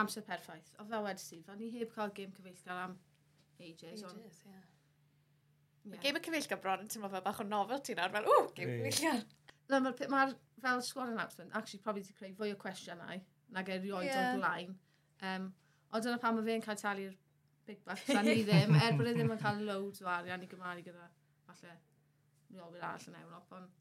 amser 0.00 0.24
perffaith. 0.26 0.72
O 0.80 0.86
fel 0.88 1.06
wedi 1.06 1.26
ti, 1.28 1.40
fel 1.46 1.60
ni 1.60 1.70
heb 1.76 1.94
cael 1.94 2.14
gêm 2.16 2.34
cyfeillgar 2.34 2.84
am 2.88 2.98
ages. 3.60 4.02
Ages, 4.02 4.42
ie. 4.46 4.52
Yeah. 4.52 4.68
Yeah. 5.84 6.00
Game 6.02 6.20
y 6.20 6.22
cyfeillgar 6.22 6.60
bron 6.62 6.84
yn 6.84 6.90
teimlo 6.90 7.10
fel 7.10 7.24
bach 7.24 7.40
o 7.42 7.46
nofel 7.46 7.82
ti'n 7.82 8.00
ar, 8.02 8.12
fel, 8.14 8.28
ww, 8.30 8.52
game 8.56 8.78
cyfeillgar. 8.78 9.24
No, 9.72 9.80
Mae'r 9.82 10.08
ma 10.12 10.24
fel 10.62 10.82
squad 10.82 11.10
announcement, 11.10 11.50
actually, 11.54 11.80
probably 11.82 12.02
wedi 12.02 12.14
creu 12.18 12.34
fwy 12.38 12.52
o 12.54 12.58
cwestiynau 12.60 13.20
nag 13.56 13.70
erioed 13.76 14.06
yeah. 14.06 14.32
o'r 14.32 14.40
blaen. 14.40 14.74
Um, 15.28 15.48
o 15.92 16.00
dyna 16.02 16.18
pam 16.22 16.38
mae 16.38 16.46
fe'n 16.48 16.64
cael 16.64 16.78
talu'r 16.80 17.16
big 17.66 17.82
bucks, 17.86 18.08
a 18.14 18.22
ni 18.26 18.42
ddim, 18.46 18.76
er 18.78 18.96
bod 18.98 19.10
e 19.10 19.14
ddim 19.16 19.32
yn 19.34 19.40
cael 19.42 19.62
loads 19.68 20.02
o 20.02 20.10
arian 20.10 20.44
i 20.44 20.50
gymaru 20.50 20.84
gyda, 20.86 21.08
falle, 21.48 21.76
reolwyr 22.52 22.86
arall 22.88 23.08
yn 23.10 23.18
Ewrop, 23.20 23.56
ond 23.58 23.78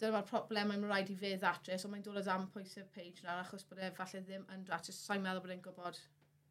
dyna 0.00 0.16
mae'r 0.16 0.28
problem 0.28 0.72
mae'n 0.72 0.88
rhaid 0.90 1.12
i 1.14 1.18
fe 1.18 1.32
ddatrys, 1.38 1.86
ond 1.86 1.94
mae'n 1.94 2.06
dod 2.06 2.20
o 2.20 2.24
dan 2.26 2.48
pwysau 2.54 2.86
page 2.94 3.24
na, 3.26 3.38
achos 3.42 3.66
bod 3.68 3.82
e 3.82 3.90
falle 3.96 4.22
ddim 4.26 4.46
yn 4.54 4.66
ddatrys, 4.68 5.00
sa'n 5.06 5.24
meddwl 5.24 5.44
bod 5.44 5.54
e'n 5.56 5.64
gwybod 5.66 6.02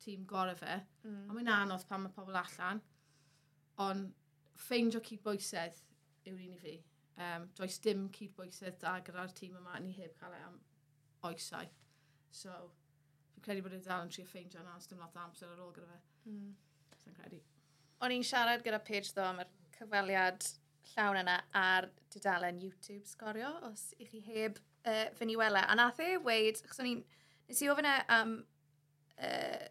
tîm 0.01 0.25
gorau 0.29 0.57
fe. 0.57 0.79
Mm. 1.03 1.29
A 1.29 1.35
mae'n 1.37 1.51
anodd 1.55 1.85
pan 1.89 2.03
mae 2.05 2.15
pobl 2.15 2.37
allan. 2.41 2.81
Ond 3.85 4.11
ffeindio 4.61 5.01
cydbwysedd 5.05 5.79
yw'r 6.29 6.41
un 6.45 6.55
i 6.55 6.59
fi. 6.61 6.75
Um, 7.21 7.47
does 7.57 7.77
dim 7.83 8.07
cydbwysedd 8.15 8.79
da 8.81 8.97
gyda'r 9.05 9.33
tîm 9.37 9.57
yma, 9.59 9.77
ni 9.83 9.93
heb 9.97 10.15
cael 10.19 10.37
ei 10.37 10.45
am 10.47 10.57
oesau. 11.27 11.69
So, 12.31 12.55
fi'n 13.33 13.45
credu 13.45 13.65
bod 13.65 13.75
e 13.77 13.81
dal 13.85 14.05
yn 14.05 14.13
trio 14.13 14.27
ffeindio 14.29 14.61
yna, 14.63 14.75
ond 14.77 14.89
dim 14.89 15.01
lot 15.03 15.17
amser 15.25 15.51
ar 15.51 15.63
ôl 15.65 15.73
gyda 15.75 15.89
fe. 15.91 16.01
Mm. 16.31 16.51
So, 17.03 17.13
credu. 17.17 17.41
O'n 18.01 18.15
i'n 18.15 18.25
siarad 18.25 18.65
gyda 18.65 18.81
Paige 18.85 19.11
ddo 19.11 19.27
am 19.27 19.41
yr 19.43 19.51
cyfaliad 19.77 20.47
llawn 20.91 21.19
yna 21.21 21.37
ar 21.57 21.89
dudalen 22.13 22.61
YouTube 22.61 23.05
sgorio, 23.09 23.51
os 23.69 23.91
i 24.01 24.07
chi 24.09 24.21
heb 24.25 24.57
uh, 24.85 25.09
fyny 25.19 25.37
wele. 25.39 25.61
A 25.61 25.77
nath 25.77 26.01
e 26.03 26.15
weid, 26.25 26.63
chos 26.65 26.81
o'n 26.81 26.89
i'n... 26.95 27.03
Nes 27.51 27.61
i 27.61 27.69
ofyn 27.69 27.89
e 27.89 27.93
am 28.15 28.33
um, 28.33 28.35
uh, 29.27 29.67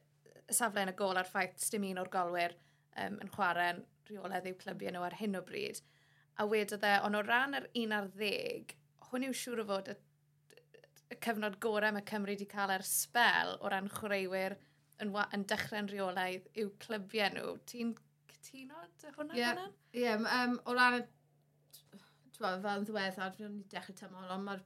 y 0.50 0.56
safle 0.56 0.84
yn 0.84 0.92
y 0.92 0.96
gol 0.98 1.18
a'r 1.20 1.28
ffaith 1.28 1.70
dim 1.72 1.86
un 1.90 2.02
o'r 2.02 2.10
golwyr 2.12 2.56
um, 2.98 3.18
yn 3.22 3.32
chwarae'n 3.34 3.82
rheoledd 4.10 4.48
i'w 4.50 4.58
clybiau 4.60 4.94
nhw 4.94 5.06
ar 5.06 5.16
hyn 5.20 5.38
o 5.38 5.42
bryd. 5.46 5.80
A 6.40 6.46
wedodd 6.50 6.86
e, 6.86 6.94
ond 7.06 7.18
o 7.18 7.22
ran 7.26 7.56
yr 7.58 7.68
un 7.82 7.94
ar 7.96 8.08
10, 8.16 8.74
hwn 9.10 9.26
yw 9.28 9.36
siŵr 9.36 9.62
o 9.62 9.66
fod 9.70 9.92
y, 9.92 9.96
y 11.14 11.18
cyfnod 11.26 11.58
gorau 11.62 11.94
mae 11.94 12.06
Cymru 12.10 12.34
wedi 12.34 12.48
cael 12.50 12.74
ar 12.74 12.86
spel 12.86 13.56
o 13.60 13.70
ran 13.72 13.90
chwaraewyr 13.92 14.56
yn, 15.04 15.12
yn 15.36 15.46
dechrau'n 15.52 15.90
rheolaidd 15.90 16.48
i'w 16.62 16.72
clybiau 16.84 17.34
nhw. 17.36 17.54
Ti'n 17.70 17.94
cytuno 18.34 18.84
dy 19.02 19.14
hwnna? 19.16 19.36
Ie, 19.36 19.42
yeah, 19.42 19.64
yeah, 19.96 20.28
um, 20.42 20.58
o 20.66 20.76
ran 20.76 21.00
y... 21.00 21.06
Fel 22.40 22.56
yn 22.72 22.86
ddiweddar, 22.88 23.34
fi'n 23.36 23.58
ni 23.58 23.66
dechrau 23.68 23.98
tymor, 23.98 24.30
ond 24.32 24.46
mae'r... 24.48 24.64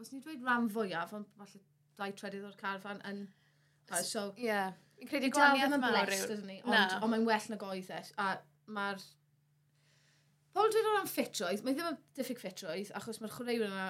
Os 0.00 0.08
ni'n 0.08 0.22
dweud 0.24 0.46
rhan 0.46 0.70
fwyaf, 0.72 1.12
ond 1.18 1.28
falle 1.36 1.60
dau 1.98 2.14
tredydd 2.16 2.46
o'r 2.48 2.56
carfan 2.56 3.02
yn 3.10 3.26
So. 4.04 4.32
Yeah. 4.40 4.72
Fi'n 5.02 5.10
credu 5.10 5.32
gwahaniaeth 5.34 5.74
mawr 5.82 6.14
yw. 6.14 6.38
Ni, 6.46 6.60
ond, 6.62 6.76
no. 6.76 7.00
ond 7.02 7.12
mae'n 7.12 7.26
well 7.26 7.50
na 7.50 7.58
goedd. 7.60 7.90
E, 7.90 8.00
a 8.22 8.28
mae'r... 8.76 9.04
Pobl 10.52 10.72
dwi'n 10.72 10.88
rhan 10.90 11.08
ffitroedd, 11.08 11.62
mae 11.64 11.74
ddim 11.74 11.88
yn 11.88 12.00
diffyg 12.16 12.40
ffitroedd, 12.42 12.90
achos 12.98 13.18
mae'r 13.22 13.32
chwaraewyr 13.34 13.70
yna, 13.70 13.86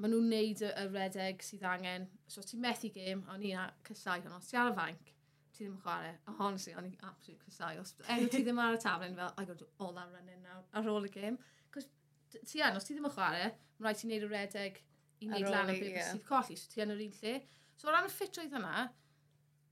maen 0.00 0.14
nhw'n 0.14 0.30
neud 0.32 0.62
y, 0.64 0.70
y 0.80 0.86
redeg 0.90 1.44
sydd 1.44 1.66
angen. 1.68 2.06
So 2.30 2.42
ti'n 2.42 2.62
methu 2.64 2.90
gêm, 2.94 3.20
o'n 3.30 3.44
i'n 3.44 3.74
cysau 3.86 4.24
hwnnw. 4.24 4.40
Ti 4.48 4.58
ar 4.58 4.72
y 4.72 4.76
fanc, 4.78 5.12
ti 5.54 5.62
ddim 5.62 5.76
yn 5.76 5.82
chwarae. 5.84 6.14
A 6.26 6.34
honestly, 6.40 6.74
o'n 6.74 6.88
i'n 6.88 6.96
absolute 7.06 7.46
cysau. 7.46 7.82
Os 7.84 7.94
enw 8.16 8.32
ti 8.32 8.42
ddim 8.42 8.62
ar 8.64 8.78
y 8.78 8.80
tablen, 8.82 9.14
fel, 9.20 9.30
I 9.36 9.44
got 9.44 9.60
to 9.60 9.68
do 9.68 9.70
all 9.78 9.94
that 9.94 10.10
running 10.16 10.42
now, 10.42 10.64
ar 10.74 10.90
ôl 10.90 11.06
y 11.06 11.12
gêm. 11.14 11.38
Cos 11.74 11.86
ti 12.34 12.64
an, 12.64 12.80
os 12.80 12.88
ti 12.88 12.96
ddim 12.96 13.06
yn 13.10 13.14
chwarae, 13.14 13.52
mae'n 13.76 13.86
rhaid 13.86 14.00
ti'n 14.00 14.14
neud 14.14 14.26
y 14.26 14.32
redeg 14.32 14.82
i 15.20 15.30
neud 15.30 15.50
lan 15.52 15.70
y 15.70 15.78
beth 15.84 16.10
sydd 16.10 16.26
colli. 16.26 16.58
So 16.58 16.72
ti 16.72 16.82
yn 16.82 16.96
yr 16.96 17.06
un 17.06 17.16
lle. 17.20 17.38
So 17.78 17.90
o 17.90 17.94
ran 17.94 18.08
y 18.08 18.12
ffitroedd 18.16 18.56
yna, 18.58 18.88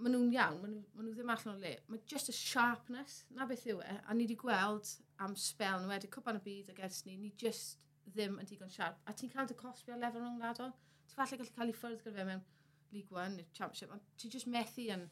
maen 0.02 0.16
nhw'n 0.16 0.34
iawn, 0.34 0.58
maen 0.62 0.74
nhw, 0.74 0.82
maen 0.96 1.08
nhw 1.08 1.14
ddim 1.16 1.32
allan 1.34 1.54
o 1.54 1.62
le. 1.62 1.72
Mae 1.88 2.02
just 2.10 2.30
y 2.32 2.34
sharpness, 2.36 3.22
na 3.36 3.46
beth 3.48 3.64
yw 3.70 3.82
e, 3.84 3.96
a 4.02 4.16
ni 4.16 4.26
wedi 4.26 4.36
gweld 4.40 4.90
am 5.22 5.36
spel 5.38 5.82
nhw 5.82 5.92
wedi 5.92 6.10
cwpan 6.12 6.40
y 6.40 6.44
byd 6.46 6.72
ag 6.72 6.80
ers 6.88 7.02
ni, 7.06 7.16
ni 7.20 7.30
just 7.42 7.86
ddim 8.08 8.38
yn 8.42 8.48
digon 8.48 8.72
sharp. 8.72 8.98
A 9.06 9.14
ti'n 9.14 9.30
cael 9.32 9.50
dy 9.50 9.56
cosbi 9.58 9.94
ar 9.94 10.00
lefel 10.02 10.24
rhwng 10.24 10.40
rhwngwladol? 10.40 10.72
Ti'n 11.06 11.18
falle 11.18 11.38
gallu 11.38 11.56
cael 11.58 11.72
ei 11.72 11.78
ffwrdd 11.78 12.02
gyda 12.02 12.16
fe 12.18 12.26
mewn 12.30 12.42
League 12.92 13.14
One 13.16 13.36
neu 13.36 13.46
Championship, 13.58 13.92
ond 13.94 14.08
ti'n 14.20 14.34
just 14.34 14.50
methu 14.50 14.88
yn 14.96 15.06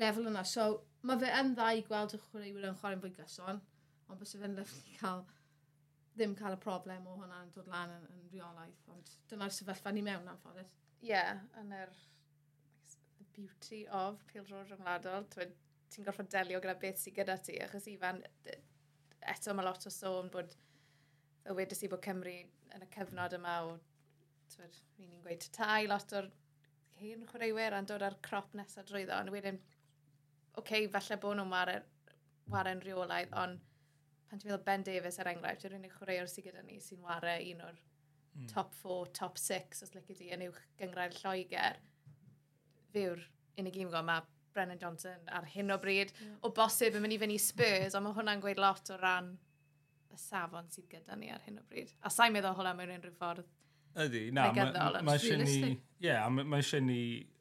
lefel 0.00 0.30
yna. 0.30 0.44
So, 0.48 0.68
mae 1.02 1.20
fe 1.20 1.32
yn 1.40 1.54
dda 1.56 1.72
i 1.76 1.82
gweld 1.88 2.14
y 2.16 2.22
chwaraewyr 2.28 2.70
yn 2.70 2.78
chwarae'n 2.80 3.02
fwy 3.02 3.12
gyson, 3.16 3.60
ond 4.08 4.22
bys 4.22 4.36
fe'n 4.36 4.56
lyflu 4.58 4.96
cael 5.00 5.24
ddim 6.14 6.36
cael 6.38 6.56
y 6.56 6.60
problem 6.62 7.06
o 7.08 7.16
hwnna'n 7.18 7.50
dod 7.56 7.68
lan 7.70 7.96
yn, 7.96 8.06
yn 8.14 8.30
reolaeth, 8.32 8.86
ond 8.92 9.12
dyna'r 9.30 9.54
sefyllfa 9.56 9.92
ni 9.94 10.04
mewn 10.06 10.30
am 10.30 10.38
ffordd. 10.42 10.70
Ie, 11.00 11.10
yeah, 11.12 11.42
yn 11.60 11.74
yr 11.74 11.88
er 11.88 12.00
beauty 13.36 13.84
of 14.02 14.22
pildrod 14.30 14.70
rhyngwladol, 14.70 15.26
ti'n 15.90 16.06
gorfod 16.06 16.30
delio 16.32 16.60
gyda 16.62 16.76
beth 16.80 17.00
sydd 17.02 17.16
gyda 17.18 17.36
ti, 17.44 17.56
achos 17.64 17.88
Ifan, 17.90 18.22
eto 19.34 19.54
mae 19.54 19.66
lot 19.66 19.86
o 19.86 19.92
sôn 19.92 20.30
bod 20.32 20.52
y 21.48 21.56
wedys 21.56 21.84
i 21.84 21.90
bod 21.90 22.02
Cymru 22.04 22.36
yn 22.76 22.84
y 22.84 22.90
cyfnod 22.94 23.34
yma 23.38 23.56
o, 23.66 23.74
twyd, 24.54 24.78
ni'n 25.00 25.24
gweud 25.24 25.48
tai, 25.56 25.86
lot 25.90 26.14
o'r 26.18 26.30
hyn 27.00 27.26
chwaraewyr 27.30 27.76
a'n 27.76 27.88
dod 27.88 28.04
ar 28.06 28.18
crop 28.26 28.54
nesaf 28.58 28.88
drwyddo, 28.88 29.16
ond 29.16 29.34
wedyn, 29.34 29.58
oce, 29.58 30.62
okay, 30.62 30.88
falle 30.92 31.18
bod 31.22 31.38
nhw'n 31.38 31.52
waren, 32.50 32.82
rheolaidd, 32.84 33.34
ond 33.42 33.60
pan 34.30 34.38
ti'n 34.38 34.50
meddwl 34.50 34.66
Ben 34.66 34.84
Davies 34.86 35.18
er 35.18 35.30
enghraifft, 35.32 35.64
yw'r 35.66 35.78
unig 35.78 35.94
chwaraewr 35.96 36.28
sydd 36.30 36.50
gyda 36.50 36.62
ni 36.66 36.78
sy'n 36.82 37.02
ware 37.02 37.38
un 37.50 37.64
o'r 37.66 37.78
mm. 37.78 38.50
top 38.52 38.74
4, 38.82 39.12
top 39.18 39.40
6, 39.40 39.84
os 39.86 39.94
lygu 39.96 40.16
di, 40.18 40.28
yn 40.36 40.44
uwch 40.46 40.60
gyngrair 40.78 41.16
Lloegr, 41.18 41.80
fe 42.92 43.06
yw'r 43.08 43.22
unig 43.60 43.78
un 43.78 43.90
gwybod, 43.90 44.08
mae 44.08 44.26
Brennan 44.54 44.80
Johnson 44.80 45.30
ar 45.36 45.46
hyn 45.52 45.70
o 45.70 45.78
bryd, 45.82 46.10
yeah. 46.16 46.34
o 46.42 46.50
bosib 46.54 46.96
yn 46.98 47.04
mynd 47.04 47.14
i 47.14 47.20
fynd 47.22 47.36
i 47.36 47.38
Spurs, 47.42 47.94
ond 47.94 48.06
mae 48.06 48.16
hwnna'n 48.16 48.42
gweud 48.42 48.60
lot 48.62 48.92
o 48.92 48.98
ran 49.00 49.32
y 50.10 50.18
safon 50.18 50.68
sydd 50.74 50.90
gyda 50.90 51.16
ni 51.18 51.30
ar 51.30 51.42
hyn 51.46 51.60
o 51.60 51.64
bryd. 51.70 51.92
A 52.02 52.10
sa'n 52.12 52.34
meddwl 52.34 52.56
hwnna 52.58 52.74
mewn 52.78 52.96
unrhyw 52.96 53.16
ffordd 53.18 53.48
Ydy, 53.98 54.28
na, 54.30 54.44
mae 55.02 55.16
eisiau 55.16 55.40
ni, 55.42 55.72
ie, 55.98 56.12
mae 56.30 56.60
eisiau 56.60 56.82
ni 56.84 57.00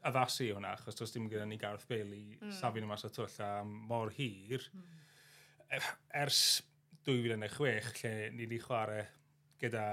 addasu 0.10 0.48
hwnna, 0.50 0.72
achos 0.80 0.98
does 0.98 1.14
dim 1.14 1.28
gyda 1.30 1.46
ni 1.46 1.60
Gareth 1.62 1.86
Bailey, 1.90 2.40
mm. 2.40 2.56
safon 2.58 2.88
yma 2.88 2.98
o 2.98 3.12
twll 3.14 3.36
a 3.46 3.50
mor 3.68 4.10
hir. 4.16 4.66
Mm. 4.74 5.92
Ers 6.24 6.40
2006, 7.06 7.92
lle 8.02 8.14
ni 8.34 8.48
wedi 8.48 8.58
chwarae 8.64 9.06
gyda 9.62 9.86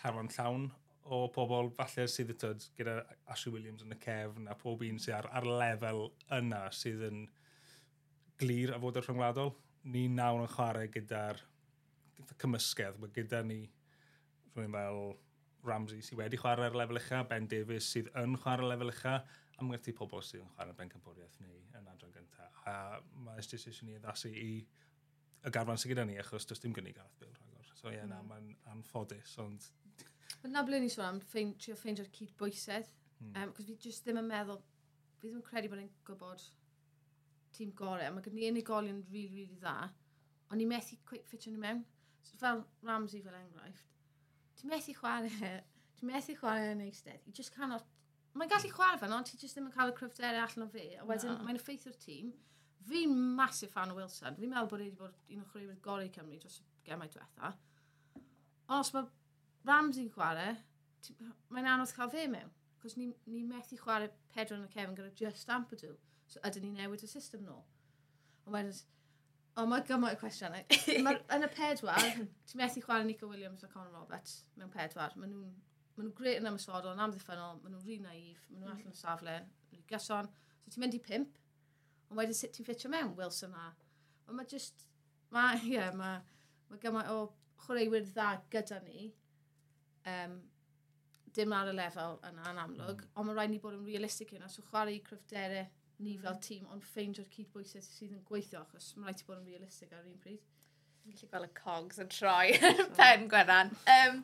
carfan 0.00 0.32
llawn 0.34 0.66
o 1.14 1.20
pobl 1.32 1.70
falle 1.76 2.06
sydd 2.10 2.32
y 2.34 2.36
tyd 2.42 2.64
gyda 2.78 2.98
Ashley 3.32 3.54
Williams 3.54 3.84
yn 3.84 3.94
y 3.94 3.98
cefn 4.02 4.48
a 4.50 4.56
pob 4.58 4.82
un 4.86 5.00
sydd 5.02 5.16
ar, 5.18 5.28
ar 5.40 5.46
lefel 5.48 6.04
yna 6.36 6.66
sydd 6.74 7.04
yn 7.08 7.22
glir 8.40 8.74
a 8.74 8.80
fod 8.82 9.00
y 9.00 9.04
rhyngwladol. 9.04 9.54
Ni 9.88 10.06
nawr 10.12 10.44
yn 10.44 10.52
chwarae 10.52 10.90
gyda'r 10.92 11.40
gyda 12.18 12.36
cymysgedd. 12.42 12.98
Mae 13.00 13.14
gyda 13.14 13.42
ni 13.46 13.62
rhywun 14.54 14.76
fel 14.76 15.02
Ramsey 15.68 16.04
sydd 16.04 16.20
wedi 16.20 16.40
chwarae 16.40 16.68
ar 16.68 16.78
lefel 16.82 17.00
ucha, 17.00 17.22
Ben 17.30 17.48
Davies 17.50 17.88
sydd 17.94 18.10
yn 18.22 18.36
chwarae 18.42 18.66
ar 18.66 18.72
lefel 18.74 18.92
ucha, 18.92 19.16
a 19.58 19.66
mae 19.66 19.80
ti 19.82 19.94
pobl 19.96 20.22
sydd 20.22 20.44
yn 20.44 20.52
chwarae 20.54 20.76
ben 20.78 20.92
cymphoriaeth 20.92 21.40
neu 21.42 21.56
yn 21.78 21.90
adran 21.94 22.14
gyntaf. 22.14 22.62
A 22.68 22.76
mae'r 23.24 23.48
decision 23.54 23.88
ni 23.88 23.98
addasu 23.98 24.30
i 24.34 24.52
y 25.46 25.52
garfan 25.54 25.80
sydd 25.80 25.94
gyda 25.94 26.06
ni, 26.08 26.18
achos 26.20 26.46
does 26.48 26.62
dim 26.62 26.74
gynnu 26.76 26.94
Gareth 26.94 27.18
Bale 27.20 27.34
rhagor. 27.34 27.74
So 27.74 27.88
ie, 27.88 27.96
yeah, 27.96 28.06
mm. 28.06 28.14
na, 28.14 28.22
mae'n 28.26 28.54
anffodus, 28.74 29.36
ond 29.42 29.70
Wel, 30.42 30.54
na 30.54 30.62
ble 30.66 30.78
ni'n 30.82 30.92
sôn 30.92 31.08
am 31.08 31.20
ffeind, 31.32 31.58
trio 31.62 31.76
ffeindio'r 31.78 32.10
cydbwysedd. 32.14 32.90
Mm. 33.18 33.34
Um, 33.42 33.52
fi 33.56 33.66
jyst 33.74 34.06
ddim 34.06 34.20
yn 34.20 34.30
meddwl, 34.30 34.60
fi 35.18 35.28
ddim 35.28 35.40
yn 35.40 35.46
credu 35.46 35.70
bod 35.72 35.82
ni'n 35.82 35.92
gwybod 36.06 36.44
tîm 37.56 37.74
gorau. 37.78 38.14
Mae 38.14 38.24
gen 38.24 38.38
i 38.38 38.48
unigolion 38.52 39.02
rili, 39.10 39.14
really, 39.14 39.44
really 39.44 39.60
dda. 39.62 39.90
Ond 40.48 40.60
ni 40.60 40.66
methu 40.68 40.98
quick 41.08 41.26
fit 41.28 41.46
yn 41.50 41.58
i 41.58 41.62
mewn. 41.62 41.84
So, 42.22 42.38
fel 42.40 42.64
Ramsey 42.86 43.22
fel 43.24 43.36
enghraifft. 43.38 43.94
Ti'n 44.58 44.72
methu 44.72 44.94
chwarae, 44.96 45.52
ti'n 45.98 46.10
methu 46.12 46.36
chwarae 46.38 46.74
yn 46.74 46.84
eistedd. 46.86 47.24
You 47.26 47.34
just 47.36 47.54
cannot... 47.56 47.86
Mae'n 48.38 48.50
gallu 48.52 48.70
chwarae 48.70 49.00
fan, 49.00 49.14
ond 49.16 49.26
ti 49.26 49.38
just 49.40 49.56
ddim 49.56 49.70
yn 49.70 49.74
cael 49.74 49.90
y 49.90 49.96
cryfderau 49.98 50.44
allan 50.44 50.66
o 50.66 50.70
fi. 50.70 50.84
A 50.94 51.06
wedyn, 51.08 51.34
no. 51.34 51.46
mae'n 51.46 51.58
effeithio'r 51.58 51.96
tîm. 51.98 52.34
Fi'n 52.88 53.14
massive 53.38 53.72
fan 53.72 53.90
o 53.92 53.96
Wilson. 53.96 54.36
Fi'n 54.38 54.52
meddwl 54.52 54.70
bod 54.70 54.84
wedi 54.84 54.98
bod 55.00 55.16
un 55.34 55.42
o'r 55.42 55.48
chwaraewyr 55.50 55.80
gorau 55.84 56.12
Cymru 56.14 56.38
dros 56.38 56.60
y 56.62 56.66
gemau 56.86 57.10
diwetha. 57.12 57.50
Ond 58.68 58.76
Os 58.78 58.92
mae 58.94 59.08
Ramsey'n 59.66 60.12
chwarae, 60.14 60.54
mae'n 61.54 61.70
anodd 61.74 61.94
cael 61.96 62.12
fe 62.12 62.26
mewn. 62.30 62.52
Cos 62.82 62.94
ni, 62.96 63.08
ni 63.26 63.42
methu 63.46 63.78
chwarae 63.80 64.10
Pedro 64.34 64.58
yn 64.58 64.68
y 64.68 64.70
cefn 64.74 64.94
gyda 64.98 65.10
just 65.18 65.50
Ampadw. 65.50 65.96
So 66.30 66.42
ydyn 66.46 66.68
ni 66.68 66.70
newid 66.76 67.02
y 67.02 67.10
system 67.10 67.46
nôl. 67.46 67.64
Ond 68.46 68.54
wedyn, 68.54 68.74
o 69.56 69.62
oh, 69.62 69.70
mae 69.70 69.82
gymaint 69.88 70.18
y 70.18 70.20
cwestiynau. 70.20 70.66
yn 71.36 71.46
y 71.46 71.50
pedwar, 71.54 72.04
ti 72.46 72.60
methu 72.60 72.84
chwarae 72.84 73.06
Nico 73.08 73.30
Williams 73.30 73.64
a 73.66 73.72
Conor 73.72 73.90
Roberts 73.96 74.44
mewn 74.60 74.70
pedwar. 74.74 75.16
Maen 75.18 75.34
nhw'n 75.34 75.56
ma 75.98 76.04
nhw 76.04 76.14
gret 76.14 76.38
yn 76.38 76.46
ymysodol, 76.46 76.94
yn 76.94 77.02
amddiffynol, 77.02 77.56
maen 77.62 77.74
nhw'n 77.74 77.82
rhi 77.82 77.96
naif, 78.04 78.44
maen 78.52 78.62
nhw 78.62 78.70
allan 78.70 78.94
o 78.94 78.94
safle, 78.94 79.34
maen 79.42 79.80
nhw'n 79.80 79.88
gyson. 79.90 80.28
So 80.62 80.70
ti'n 80.70 80.84
mynd 80.84 80.94
i 80.94 81.00
pimp, 81.02 81.40
ond 82.06 82.20
wedyn 82.20 82.38
sut 82.38 82.54
ti'n 82.54 82.68
ffitio 82.68 82.90
mewn 82.92 83.16
Wilson 83.18 83.56
a. 83.58 83.72
Ond 84.28 84.38
mae 84.38 84.46
just, 84.52 84.86
mae, 85.34 85.58
ie, 85.64 85.74
yeah, 85.74 85.90
mae 85.98 86.20
ma 86.70 86.78
gymaint 86.84 87.10
o 87.10 87.24
chwaraewyr 87.64 88.06
dda 88.12 88.28
gyda 88.52 88.78
ni, 88.84 89.08
um, 90.08 90.38
dim 91.38 91.52
ar 91.54 91.70
y 91.70 91.74
lefel 91.76 92.18
yna 92.28 92.52
yn 92.52 92.62
amlwg, 92.64 93.02
mm. 93.04 93.12
ond 93.14 93.28
mae 93.28 93.36
rhaid 93.38 93.52
ni 93.52 93.60
bod 93.62 93.76
yn 93.76 93.86
realistig 93.86 94.32
yna, 94.36 94.50
so 94.50 94.64
chwarae 94.70 94.96
i 94.96 95.02
cryfderau 95.04 95.66
ni 95.98 96.14
mm. 96.14 96.22
fel 96.24 96.40
tîm, 96.44 96.66
ond 96.72 96.86
ffeindio'r 96.86 97.30
cydbwysau 97.34 97.84
sydd 97.84 98.16
yn 98.16 98.24
gweithio, 98.28 98.64
achos 98.64 98.94
mae 98.96 99.10
rhaid 99.10 99.22
i 99.22 99.28
bod 99.28 99.40
yn 99.40 99.52
realistig 99.52 99.94
ar 99.94 100.06
un 100.06 100.18
pryd. 100.22 100.42
Fi'n 101.04 101.14
gallu 101.14 101.30
gweld 101.30 101.48
y 101.48 101.54
cogs 101.60 102.02
yn 102.02 102.10
troi 102.12 102.58
so. 102.58 102.88
pen 102.98 103.30
gweran. 103.30 103.72
Um, 103.94 104.20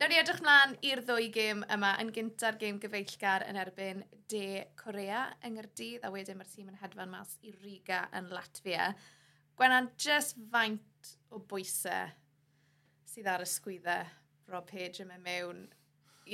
Nawr 0.00 0.10
ni 0.10 0.16
edrych 0.18 0.40
mlaen 0.42 0.72
i'r 0.88 1.02
ddwy 1.06 1.28
gêm 1.30 1.60
yma 1.70 1.92
yn 2.02 2.08
gynta'r 2.14 2.56
gêm 2.58 2.78
gyfeillgar 2.82 3.44
yn 3.46 3.58
erbyn 3.60 4.00
De 4.32 4.64
Corea 4.80 5.28
yng 5.44 5.54
Nghyrdydd 5.54 6.06
a 6.06 6.10
wedyn 6.10 6.40
mae'r 6.40 6.48
tîm 6.50 6.72
yn 6.72 6.80
hedfan 6.80 7.12
mas 7.12 7.36
i 7.46 7.52
Riga 7.60 8.00
yn 8.18 8.32
Latvia. 8.32 8.88
Gwenan, 9.60 9.92
just 10.00 10.40
faint 10.50 11.12
o 11.30 11.38
bwysau 11.46 12.10
sydd 13.12 13.28
ar 13.30 13.44
y 13.44 13.48
sgwyddau 13.52 14.10
Rob 14.52 14.68
Page 14.68 15.04
yn 15.04 15.10
mynd 15.10 15.26
mewn 15.26 15.62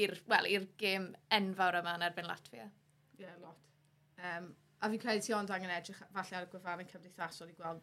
i'r 0.03 0.15
well, 0.31 0.49
i'r 0.49 0.67
gêm 0.81 1.13
enfawr 1.39 1.81
yma 1.81 1.97
yn 1.99 2.07
erbyn 2.09 2.29
Latvia. 2.29 2.69
Ie, 3.19 3.25
yeah, 3.25 3.39
lot. 3.43 3.65
Um, 4.19 4.51
a 4.79 4.91
fi'n 4.91 5.03
credu 5.03 5.25
ti 5.25 5.35
ond 5.35 5.51
angen 5.55 5.73
edrych 5.75 6.03
falle 6.15 6.39
ar 6.39 6.47
y 6.47 6.51
gwefannau 6.53 6.91
cymdeithasol 6.91 7.51
i 7.51 7.57
gweld 7.59 7.83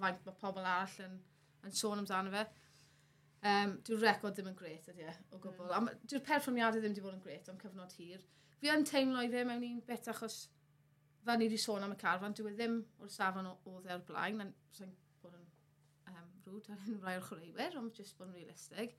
faint 0.00 0.26
mae 0.26 0.36
pobl 0.40 0.64
arall 0.64 1.00
yn, 1.04 1.16
yn 1.64 1.76
sôn 1.76 2.02
amdano 2.02 2.32
fe. 2.34 2.44
Um, 3.44 3.76
Dwi'n 3.84 4.00
record 4.00 4.36
ddim 4.36 4.50
yn 4.50 4.56
gret 4.56 4.88
ydy 4.88 5.04
e, 5.04 5.14
o 5.36 5.40
gwbl. 5.40 5.68
Mm. 5.68 6.02
Dwi'n 6.08 6.24
perfformiadau 6.24 6.80
ddim 6.80 6.94
wedi 6.94 7.04
bod 7.04 7.16
yn 7.16 7.24
gret 7.24 7.50
am 7.52 7.60
cyfnod 7.60 7.92
hir. 8.00 8.24
Fi 8.60 8.72
yn 8.72 8.86
teimlo 8.88 9.24
i 9.24 9.30
fe 9.32 9.44
mewn 9.44 9.66
un 9.68 9.80
bit 9.84 10.08
achos 10.12 10.38
fel 11.24 11.40
ni 11.40 11.48
wedi 11.48 11.60
sôn 11.60 11.84
am 11.84 11.92
y 11.92 11.98
carfan, 12.00 12.36
dwi 12.36 12.52
e 12.52 12.54
ddim 12.56 12.78
o'r 13.00 13.12
safon 13.12 13.48
o 13.50 13.56
e'r 13.84 14.04
blaen, 14.08 14.40
a 14.44 14.76
sa'n 14.76 14.92
bod 15.22 15.36
yn 15.38 15.44
um, 16.12 16.30
rŵd 16.48 16.70
ar 16.72 16.80
hyn 16.86 17.00
rai 17.04 17.16
o'r 17.18 17.26
chwaraewyr, 17.28 17.78
ond 17.80 18.00
jyst 18.00 18.16
bod 18.18 18.30
yn 18.30 18.38
realistig. 18.40 18.96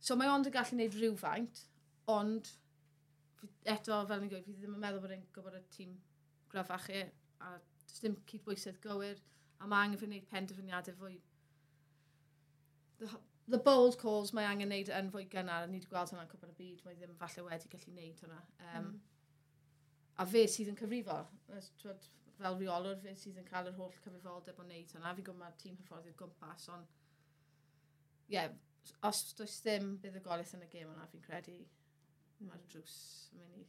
So 0.00 0.16
mae 0.16 0.30
ond 0.32 0.48
yn 0.48 0.54
gallu 0.54 0.76
gwneud 0.76 0.96
rhywfaint, 0.96 1.64
ond 2.10 2.48
eto, 3.68 3.98
fel 4.08 4.22
ni'n 4.22 4.30
gweud, 4.32 4.46
fi 4.46 4.54
ddim 4.56 4.76
yn 4.76 4.84
meddwl 4.84 5.02
bod 5.04 5.14
e'n 5.14 5.26
gwybod 5.34 5.58
y 5.58 5.62
tîm 5.74 5.96
grafach 6.52 6.88
e, 6.92 7.02
a 7.44 7.56
does 7.58 8.00
dim 8.04 8.16
cydbwysedd 8.30 8.80
gywir, 8.84 9.20
a 9.60 9.68
mae 9.68 9.86
angen 9.86 10.00
fi 10.00 10.08
wneud 10.08 10.28
penderfyniadau 10.30 10.96
fwy. 11.00 11.18
The, 13.00 13.10
the 13.52 13.60
bold 13.68 13.98
calls 14.00 14.32
mae 14.36 14.48
angen 14.48 14.70
wneud 14.70 14.92
yn 14.96 15.10
fwy 15.12 15.26
gynnar, 15.32 15.66
a 15.66 15.70
ni 15.70 15.80
wedi 15.80 15.90
gweld 15.92 16.14
hwnna'n 16.14 16.30
cwbl 16.32 16.54
y 16.54 16.56
byd, 16.62 16.84
mae 16.86 16.96
ddim 16.98 17.16
falle 17.20 17.46
wedi 17.48 17.72
gallu 17.74 17.94
wneud 17.94 18.24
hwnna. 18.24 18.40
Um, 18.70 18.88
mm. 18.88 18.96
A 20.20 20.26
fe 20.28 20.46
sydd 20.52 20.72
yn 20.72 20.80
cyfrifo, 20.80 21.20
fel 22.40 22.56
reolwr 22.60 22.98
fe 23.04 23.14
sydd 23.20 23.40
yn 23.40 23.48
cael 23.48 23.68
yr 23.68 23.76
holl 23.76 23.92
cyfrifoldeb 24.00 24.60
o 24.60 24.64
wneud 24.64 24.96
hwnna. 24.96 25.14
Fi'n 25.16 25.28
gwybod 25.28 25.42
mae'r 25.44 25.60
tîm 25.60 25.78
hyfforddi'r 25.80 26.16
gwmpas, 26.20 26.68
ond 26.72 26.96
ie, 28.30 28.36
yeah, 28.36 28.52
os 29.08 29.24
does 29.38 29.58
ddim 29.64 29.96
bydd 30.02 30.20
y 30.20 30.24
golaeth 30.24 30.54
yn 30.58 30.64
y 30.66 30.70
gêm 30.72 30.92
yna, 30.92 31.08
fi'n 31.10 31.24
credu 31.24 31.58
mae'r 32.46 32.62
drws 32.72 32.94
yn 33.34 33.42
mynd 33.42 33.58
i 33.60 33.66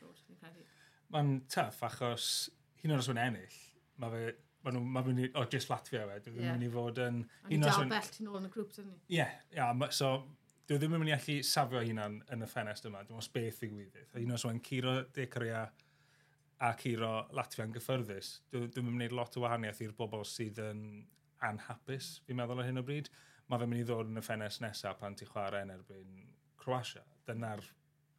dod, 0.00 0.22
fi'n 0.26 0.40
credu. 0.40 0.64
Mae'n 1.12 1.34
tuff 1.52 1.82
achos 1.88 2.30
hyn 2.82 2.94
o'r 2.94 3.04
os 3.04 3.10
mae'n 3.12 3.26
ennill, 3.26 3.60
mae 4.00 4.16
fe 4.16 4.24
Mae 4.62 4.76
nhw'n 4.76 4.90
ma 4.94 5.00
mynd 5.02 5.18
i, 5.18 5.24
o, 5.34 5.42
just 5.50 5.72
Latvia 5.72 6.04
we, 6.06 6.20
dwi 6.22 6.36
ddim 6.36 6.44
yn 6.44 6.52
mynd 6.54 6.64
i 6.68 6.70
fod 6.70 6.98
yn... 7.02 7.16
A 7.42 7.48
ni 7.50 7.56
dal 7.58 7.88
bell 7.90 8.10
ti'n 8.14 8.28
ôl 8.30 8.38
yn 8.38 8.44
y 8.46 8.50
grŵp, 8.54 8.68
dyn 8.76 8.84
ni? 8.86 8.98
Ie, 9.08 9.16
ia. 9.18 9.24
yeah, 9.56 9.88
so 9.90 10.12
dwi 10.68 10.76
e 10.76 10.78
ddim 10.78 10.94
yn 10.94 11.02
mynd 11.02 11.10
i 11.10 11.14
allu 11.16 11.34
safio 11.46 11.82
hunan 11.82 12.20
yn 12.30 12.46
y 12.46 12.48
ffenest 12.50 12.86
yma, 12.86 13.00
dwi'n 13.02 13.18
meddwl 13.18 13.34
beth 13.34 13.58
i 13.66 13.70
gwydydd. 13.72 14.12
A 14.14 14.22
un 14.22 14.36
os 14.36 14.44
o'n 14.46 14.60
curo 14.68 14.94
De 15.16 15.26
Corea 15.32 15.64
a 16.62 16.70
curo 16.78 17.10
Latvia 17.34 17.64
e 17.64 17.68
yn 17.68 17.74
gyffyrddus, 17.74 18.30
Dwi 18.52 18.60
dwi'n 18.60 18.70
dwi 18.76 18.84
mynd 18.86 18.94
i 18.94 19.00
wneud 19.00 19.16
lot 19.18 19.38
o 19.40 19.42
wahaniaeth 19.42 19.82
i'r 19.82 19.96
bobl 19.98 20.22
sydd 20.30 20.62
yn 20.62 20.84
anhapus, 21.48 22.12
fi'n 22.28 22.38
meddwl 22.38 22.62
o 22.62 22.68
hyn 22.68 22.78
o 22.78 22.86
bryd 22.86 23.10
mae 23.50 23.60
fe'n 23.60 23.70
mynd 23.72 23.82
i 23.82 23.86
ddod 23.88 24.10
yn 24.10 24.20
y 24.20 24.24
ffenest 24.24 24.62
nesaf 24.64 24.98
pan 25.00 25.16
ti 25.18 25.28
chwarae 25.28 25.64
yn 25.66 25.74
erbyn 25.74 26.18
Croatia. 26.62 27.04
Dyna'r 27.28 27.64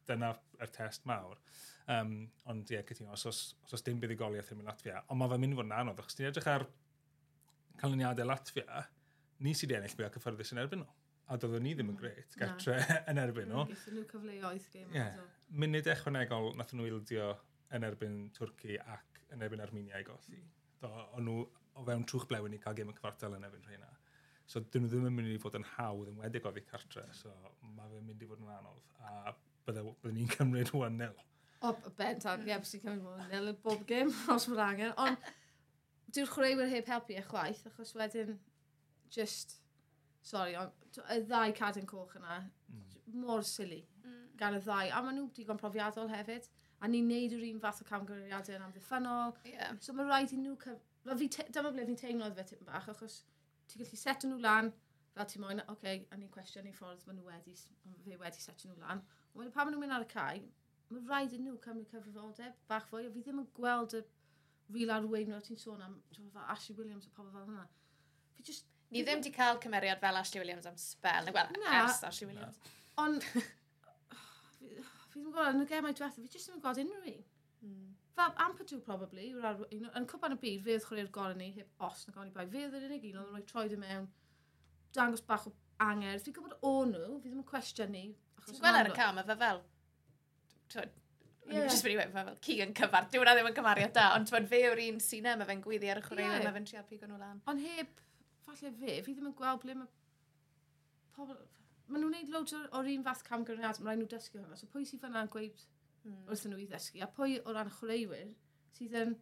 dyna 0.08 0.32
y 0.60 0.68
test 0.72 1.06
mawr. 1.08 1.38
Um, 1.90 2.16
ond 2.50 2.70
ie, 2.70 2.78
yeah, 2.78 2.84
cytuno, 2.88 3.12
os, 3.16 3.26
os, 3.28 3.40
os, 3.64 3.76
os 3.76 3.84
dim 3.84 4.00
buddigoliaeth 4.00 4.52
yn 4.54 4.60
mynd 4.60 4.70
Latvia, 4.70 5.02
ond 5.12 5.20
mae 5.20 5.30
fe'n 5.32 5.42
mynd 5.42 5.56
i 5.56 5.58
fod 5.58 5.68
yn 5.68 5.74
anodd, 5.76 6.00
achos 6.00 6.16
ti'n 6.16 6.28
edrych 6.30 6.48
ar 6.48 6.66
canlyniadau 7.80 8.28
Latvia, 8.30 8.84
ni 9.44 9.52
sydd 9.52 9.72
wedi 9.72 9.80
ennill 9.80 9.96
mwy 9.98 10.06
o 10.06 10.12
cyffyrddus 10.14 10.54
yn 10.54 10.62
erbyn 10.62 10.84
nhw. 10.84 10.94
A 11.24 11.38
doeddwn 11.40 11.64
ni 11.64 11.72
ddim 11.76 11.90
yn 11.92 11.96
mm. 11.96 12.00
gret 12.00 12.38
gartre 12.40 12.78
yn 13.10 13.20
erbyn 13.20 13.50
nhw. 13.52 13.66
Gyda 13.70 13.96
nhw 13.96 14.06
cyfleoedd 14.12 14.70
gym. 14.72 14.88
Yeah. 14.96 15.20
Munud 15.60 15.90
echwanegol 15.92 16.52
nath 16.58 16.72
nhw 16.76 16.88
ildio 16.90 17.30
yn 17.76 17.88
erbyn 17.88 18.18
Twrci 18.36 18.78
ac 18.80 19.22
yn 19.34 19.44
erbyn 19.44 19.64
Armenia 19.64 20.00
i 20.00 20.06
golli. 20.08 20.40
Do, 20.80 20.92
o'n 21.16 21.28
nhw 21.28 21.44
o 21.74 21.84
fewn 21.88 22.04
trwch 22.08 22.28
blewn 22.30 22.56
i 22.56 22.60
cael 22.62 22.76
gym 22.78 22.92
y 22.92 22.96
cyfartal 22.96 23.36
yn 23.38 23.48
erbyn 23.48 23.64
rhain 23.68 23.84
So 24.50 24.60
dyn 24.60 24.84
nhw 24.84 24.90
ddim 24.92 25.06
yn 25.08 25.14
mynd 25.16 25.32
i 25.32 25.38
fod 25.40 25.56
yn 25.56 25.64
hawdd 25.74 26.10
yn 26.10 26.18
wedig 26.20 26.44
o'r 26.48 26.58
cartre, 26.68 27.04
so 27.16 27.30
mae 27.76 27.88
fe'n 27.92 28.04
mynd 28.04 28.24
i 28.24 28.28
fod 28.28 28.42
yn 28.44 28.50
anodd. 28.52 28.82
A 29.00 29.32
byddwn 29.64 30.16
ni'n 30.18 30.32
cymryd 30.36 30.72
1-0. 30.76 31.22
O, 31.64 31.72
bentan, 31.96 32.44
ie, 32.44 32.58
bys 32.60 32.74
ni'n 32.76 32.84
cymryd 32.84 33.22
1-0 33.30 33.52
yn 33.54 33.60
bob 33.64 33.86
gym, 33.88 34.12
os 34.34 34.48
mae'n 34.50 34.64
angen. 34.66 34.92
Ond 35.00 35.32
dyw'r 36.12 36.32
chwaraewyr 36.34 36.72
heb 36.74 36.92
helpu 36.92 37.16
eich 37.16 37.30
chwaith, 37.30 37.64
achos 37.70 37.94
wedyn, 37.96 38.36
just, 39.16 39.56
sorry, 40.20 40.58
on, 40.60 40.72
y 41.08 41.20
ddau 41.24 41.56
cadw'n 41.56 41.88
coch 41.88 42.12
yna, 42.20 42.42
mm. 42.68 43.00
mor 43.24 43.46
silly, 43.48 43.80
mm. 44.04 44.22
gan 44.40 44.58
y 44.58 44.62
ddau. 44.66 44.92
A 44.92 45.00
maen 45.06 45.22
nhw 45.22 45.30
digon 45.38 45.60
profiadol 45.60 46.12
hefyd, 46.12 46.50
a 46.84 46.90
ni'n 46.90 47.08
neud 47.08 47.32
yr 47.38 47.48
un 47.48 47.62
fath 47.64 47.80
o 47.80 47.88
camgymeriadau 47.88 48.58
yn 48.58 48.66
amddiffynol. 48.66 49.38
Yeah. 49.48 49.78
So 49.80 49.96
mae 49.96 50.04
rhaid 50.10 50.36
i 50.36 50.42
nhw... 50.42 50.58
Cyf... 50.60 50.84
Fi 51.04 51.28
te... 51.32 51.48
Dyma 51.52 51.72
ble 51.72 51.86
fi'n 51.88 51.98
teimlo 52.00 52.28
fe 52.36 52.44
tipyn 52.50 52.68
bach, 52.68 52.92
achos 52.92 53.22
ti'n 53.70 53.82
gallu 53.82 54.00
setio 54.00 54.30
nhw 54.30 54.40
lan, 54.42 54.72
fel 55.14 55.30
ti'n 55.30 55.44
moyn, 55.44 55.62
oce, 55.64 55.76
okay, 55.76 56.02
a 56.10 56.18
ni'n 56.18 56.32
cwestiwn 56.34 56.66
ni 56.68 56.74
ffordd 56.74 57.04
maen 57.06 57.20
nhw 57.20 57.30
wedi, 57.30 57.54
fe 58.04 58.18
wedi 58.20 58.42
setio 58.42 58.70
nhw 58.70 58.80
lan. 58.82 59.02
Ond 59.34 59.54
pan 59.54 59.66
maen 59.66 59.74
nhw'n 59.76 59.84
mynd 59.84 59.96
ar 59.96 60.06
y 60.06 60.10
cae, 60.10 60.42
mae 60.90 61.06
rhaid 61.08 61.34
yn 61.36 61.46
nhw 61.48 61.56
cymryd 61.64 61.90
cyfrifoldeb 61.92 62.60
bach 62.70 62.86
fwy, 62.90 63.06
a 63.08 63.12
fi 63.14 63.24
ddim 63.24 63.42
yn 63.42 63.50
gweld 63.56 63.96
y 63.98 64.04
ril 64.74 64.94
arweinio 64.94 65.40
ti'n 65.44 65.60
sôn 65.60 65.82
am 65.84 65.98
ti'n 66.14 66.30
fel 66.32 66.46
Ashley 66.54 66.76
Williams 66.78 67.08
a 67.08 67.12
pobl 67.16 67.32
fel 67.34 67.46
hynna. 67.48 67.66
Fi 68.36 68.46
just... 68.50 68.70
Ni 68.94 69.02
ddim 69.02 69.20
wedi 69.20 69.32
cael 69.34 69.60
cymeriad 69.62 70.00
fel 70.02 70.20
Ashley 70.20 70.42
Williams 70.42 70.68
am 70.70 70.76
spel, 70.80 71.26
neu 71.26 71.34
gweld 71.36 71.60
ers 71.80 72.02
Ashley 72.08 72.30
Williams. 72.30 72.60
Ond, 73.02 73.26
fi 74.58 74.70
ddim 74.70 75.28
yn 75.28 75.34
gweld, 75.34 75.56
yn 75.56 75.64
y 75.64 75.70
gemau 75.70 75.96
diwethaf, 75.96 76.18
fi 76.20 76.30
jyst 76.30 76.50
ddim 76.50 76.60
yn 76.60 76.64
gweld 76.66 76.82
unrhyw 76.84 77.14
un 77.14 77.24
fel 78.14 78.34
Ampadw 78.44 78.80
probably, 78.86 79.28
yw'r 79.32 79.46
arw, 79.50 79.64
you 79.70 79.80
know, 79.82 79.92
yn 79.98 80.06
cwpan 80.10 80.36
y 80.36 80.40
byd, 80.42 80.64
fe 80.66 80.76
oedd 80.76 80.88
chwarae'r 80.88 81.12
gorau 81.14 81.38
ni, 81.38 81.50
heb 81.56 81.86
os 81.86 82.04
na 82.06 82.14
gorau 82.16 82.34
bai, 82.34 82.46
fe 82.50 82.66
oedd 82.66 82.76
yr 82.78 82.88
unig 82.88 83.06
un, 83.10 83.20
oedd 83.20 83.30
yn 83.30 83.38
rhoi 83.38 83.46
troed 83.50 83.74
i 83.74 83.78
mewn, 83.80 84.10
dangos 84.94 85.24
bach 85.28 85.48
o 85.50 85.54
anger, 85.84 86.20
fi'n 86.22 86.36
gwybod 86.36 86.58
o 86.62 86.74
nhw, 86.90 87.16
fi 87.22 87.30
ddim 87.30 87.40
yn 87.42 87.48
cwestiynu. 87.48 88.04
Ti'n 88.44 88.60
gweld 88.60 88.80
ar 88.82 88.90
y 88.90 88.94
cam, 88.98 89.24
fe 89.30 89.38
fel, 89.42 89.64
Yeah. 91.46 91.66
Just 91.68 91.84
wedi 91.84 91.98
wedi 91.98 92.12
fel, 92.12 92.28
ci 92.40 92.54
yn 92.64 92.70
cyfar, 92.72 93.04
dwi'n 93.12 93.28
ddim 93.28 93.48
yn 93.50 93.56
cymariad 93.58 93.90
da, 93.92 94.04
ond 94.16 94.30
ti'n 94.30 94.46
fe 94.48 94.62
yw'r 94.64 94.80
un 94.86 95.00
sy'n 95.04 95.26
mae 95.28 95.48
fe'n 95.50 95.60
gwyddi 95.66 95.90
ar 95.92 95.98
y 96.00 96.04
chwaraeon, 96.06 96.38
yeah. 96.38 96.46
mae 96.46 96.56
fe'n 96.56 96.68
trio 96.70 96.84
pigo 96.88 97.08
nhw 97.10 97.18
lan. 97.20 97.42
Ond 97.52 97.60
heb, 97.60 98.00
falle 98.46 98.70
fe, 98.78 98.94
fi 99.04 99.12
ddim 99.12 99.28
yn 99.28 99.34
gweld 99.36 99.60
ble 99.60 99.76
mae 99.76 99.90
pobl... 101.12 101.36
Maen 101.84 102.00
nhw'n 102.00 102.14
gwneud 102.14 102.32
loads 102.32 102.56
o'r 102.56 102.88
un 102.94 103.04
fath 103.04 103.20
camgymeriad, 103.28 103.82
mae'n 103.82 103.90
rhaid 103.90 104.00
nhw 104.00 104.08
dysgu 104.14 104.40
hwnna, 104.40 104.56
so 104.56 104.70
pwy 104.72 104.86
sy'n 104.88 105.02
fanna 105.02 105.26
yn 105.26 105.32
gweud 105.34 105.66
mm. 106.04 106.24
wrth 106.28 106.46
nhw 106.48 106.60
i 106.62 106.66
ddysgu. 106.70 107.02
A 107.04 107.10
pwy 107.16 107.38
o 107.42 107.54
ran 107.56 107.72
chwaraewyr 107.78 108.32
sydd 108.76 108.96
yn 109.00 109.14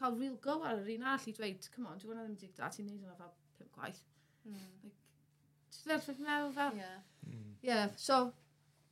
cael 0.00 0.16
real 0.18 0.36
go 0.44 0.60
ar 0.64 0.80
yr 0.80 0.92
un 0.96 1.06
all 1.12 1.28
i 1.28 1.34
dweud, 1.36 1.68
come 1.74 1.90
on, 1.90 2.00
dwi'n 2.00 2.16
ddim 2.16 2.32
yn 2.32 2.38
dig 2.40 2.54
da, 2.56 2.70
ti'n 2.72 2.88
neud 2.88 3.04
yna 3.04 3.16
fel 3.18 3.32
pimp 3.58 3.72
gwaith. 3.76 4.02
Mm. 4.48 4.68
Like, 4.84 5.00
ti'n 5.74 5.90
dweud, 5.90 6.06
like, 6.08 6.24
meddwl 6.26 6.54
fel... 6.56 6.78
Yeah. 6.80 7.00
Mm. 7.26 7.48
yeah, 7.66 7.84
so, 8.00 8.20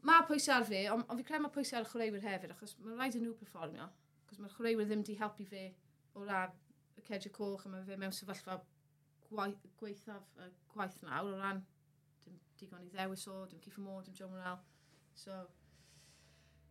mae 0.08 0.24
pwysau 0.28 0.58
ar 0.58 0.66
fi, 0.68 0.84
ond 0.92 1.06
on 1.08 1.20
fi 1.20 1.26
credu 1.30 1.46
mae 1.46 1.54
pwysau 1.54 1.80
ar 1.80 1.86
y 1.88 1.92
chwaraewyr 1.92 2.26
hefyd, 2.28 2.54
achos 2.54 2.76
mae'n 2.82 3.00
rhaid 3.00 3.18
i 3.18 3.22
nhw 3.24 3.36
performio, 3.40 3.88
achos 4.26 4.42
mae'r 4.42 4.56
chwaraewyr 4.56 4.90
ddim 4.90 5.04
di 5.08 5.16
helpu 5.18 5.46
fi 5.48 5.64
o 6.14 6.26
ran 6.28 6.54
y 6.98 7.06
cedio 7.08 7.32
coch, 7.34 7.64
a 7.66 7.72
mae 7.72 7.86
fe 7.88 7.96
mewn 7.98 8.14
sefyllfa 8.14 8.60
gweithaf 9.30 10.28
y 10.40 10.48
gwaith 10.72 11.00
nawr 11.04 11.32
o 11.32 11.40
ran 11.40 11.64
dim 12.24 12.38
digon 12.60 12.84
i 12.84 12.92
ddewis 12.92 13.26
o, 13.28 13.42
dim 13.50 13.60
Cifa 13.64 13.82
Moore, 13.84 14.04
dim 14.06 14.16
Joe 14.16 14.30
Morel. 14.32 14.60
So, 15.18 15.40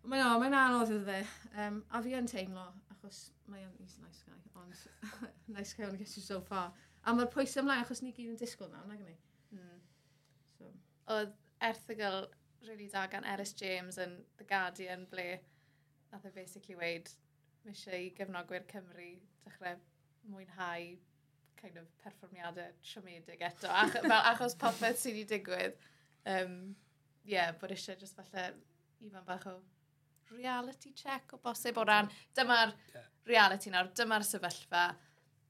Mae'n 0.07 0.23
o, 0.23 0.35
mae'n 0.39 0.55
anodd 0.55 0.93
iddo 0.95 1.03
fe. 1.07 1.19
Um, 1.59 1.81
a 1.91 2.01
fi 2.03 2.15
yn 2.15 2.29
teimlo, 2.31 2.65
achos 2.93 3.25
mae 3.51 3.65
o'n 3.67 3.75
nice 3.81 4.23
guy, 4.23 4.37
ond 4.55 4.77
nice 5.57 5.75
guy 5.75 5.87
only 5.87 5.99
gets 5.99 6.15
you 6.17 6.23
so 6.23 6.39
far. 6.41 6.71
A 7.03 7.13
mae'r 7.15 7.31
pwysau 7.33 7.63
ymlaen, 7.63 7.83
achos 7.83 8.03
ni 8.03 8.13
gyd 8.15 8.31
yn 8.31 8.39
disgwyl 8.39 8.71
nawr, 8.71 8.87
nag 8.87 9.03
ni? 9.03 9.17
Mm. 9.55 9.83
So. 10.57 10.71
Oedd 11.15 11.35
erthigol 11.67 12.27
really 12.67 12.87
da 12.93 13.05
gan 13.11 13.27
Eris 13.27 13.53
James 13.53 13.97
yn 14.01 14.17
The 14.37 14.47
Guardian 14.47 15.05
ble 15.11 15.27
nath 16.11 16.25
e 16.27 16.31
basically 16.35 16.75
weid 16.79 17.11
mae 17.65 17.75
eisiau 17.75 17.99
i 17.99 18.09
gefnogwyr 18.17 18.65
Cymru 18.71 19.11
dechrau 19.45 19.77
mwynhau 20.31 20.89
kind 21.61 21.79
of 21.81 21.87
perfformiadau 22.03 22.75
siomedig 22.85 23.41
eto 23.43 23.71
ach, 23.71 23.95
fel, 23.97 24.19
achos 24.31 24.55
popeth 24.59 25.01
sydd 25.01 25.17
wedi 25.17 25.25
digwydd 25.33 25.79
um, 26.33 26.59
yeah, 27.25 27.51
bod 27.59 27.73
eisiau 27.75 27.99
just 27.99 28.19
falle 28.19 28.51
ifan 29.07 29.25
bach 29.27 29.47
o 29.51 29.57
reality 30.35 30.93
check 30.95 31.33
o 31.35 31.41
bosib 31.43 31.77
o 31.77 31.85
ran 31.87 32.09
dyma'r 32.37 32.73
yeah. 32.93 33.09
reality 33.29 33.73
nawr, 33.73 33.91
dyma'r 33.97 34.25
sefyllfa. 34.27 34.87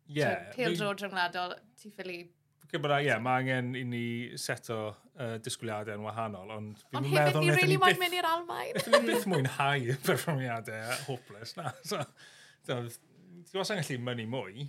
Yeah. 0.08 0.50
Pil 0.56 0.78
drod 0.80 1.04
rhyngwladol, 1.04 1.58
ti 1.80 1.92
ffili 1.92 2.24
Gyda, 2.68 2.98
ie, 3.00 3.14
mae 3.24 3.46
angen 3.46 3.76
i 3.80 3.84
ni 3.88 4.06
seto 4.36 4.78
uh, 4.90 5.38
disgwyliadau 5.40 5.96
yn 5.96 6.04
wahanol, 6.04 6.50
ond 6.52 6.82
fi'n. 6.90 6.98
Ond 7.00 7.08
hefyd 7.14 7.38
ni 7.40 7.54
really 7.56 7.78
moyn 7.80 7.96
mynd 8.02 8.18
i'r 8.18 8.28
Almain. 8.28 8.74
Nethon 8.76 8.98
ni 8.98 9.08
byth 9.08 9.28
mwynhau 9.32 9.86
y 9.94 9.96
perfformiadau 10.04 10.98
hopeless 11.06 11.56
na. 11.56 11.72
So, 11.88 12.02
Ti'n 12.68 12.90
gwrs 13.54 13.72
angen 13.72 14.04
mynd 14.04 14.20
i 14.20 14.28
mwy, 14.28 14.68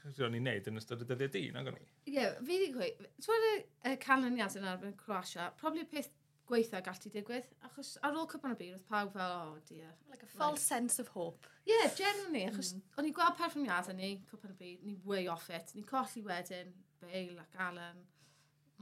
Rwy'n 0.00 0.32
ni'n 0.32 0.46
neud 0.48 0.68
yn 0.70 0.80
ystod 0.80 1.02
y 1.04 1.06
dyddiau 1.08 1.32
di, 1.32 1.42
nag 1.52 1.68
o'n 1.68 1.76
i? 1.76 1.86
Ie, 2.08 2.26
fi 2.38 2.46
wedi 2.48 2.68
gweud, 2.72 3.08
ti'n 3.20 3.26
gwybod 3.26 3.90
y 3.90 3.94
canlyniad 4.00 4.56
yn 4.56 4.68
yn 4.72 4.94
Croatia, 5.00 5.50
probably 5.60 5.84
peth 5.88 6.08
gweithio 6.50 6.80
gallu 6.84 7.12
digwydd. 7.14 7.48
Achos 7.68 7.94
ar 8.06 8.18
ôl 8.18 8.28
cwpan 8.30 8.54
o 8.54 8.58
byd, 8.58 8.74
oedd 8.76 8.86
pawb 8.90 9.12
fel, 9.14 9.34
oh 9.38 9.58
dear. 9.68 9.90
Like 10.12 10.26
a 10.26 10.30
false 10.30 10.58
like, 10.58 10.66
sense 10.66 10.98
of 11.02 11.10
hope. 11.14 11.48
Yeah, 11.68 11.88
generally, 11.96 12.44
achos 12.50 12.74
mm. 12.76 12.84
o'n 12.98 13.10
i'n 13.10 13.16
gweld 13.16 13.38
perfformiadau 13.40 13.96
ni, 13.98 14.12
cwpan 14.30 14.54
o 14.54 14.58
byd, 14.60 14.84
ni 14.86 14.96
way 15.08 15.28
off 15.32 15.48
it, 15.54 15.74
ni 15.76 15.84
colli 15.88 16.24
wedyn, 16.26 16.72
Bale 17.00 17.40
ac 17.40 17.56
Alan, 17.64 18.02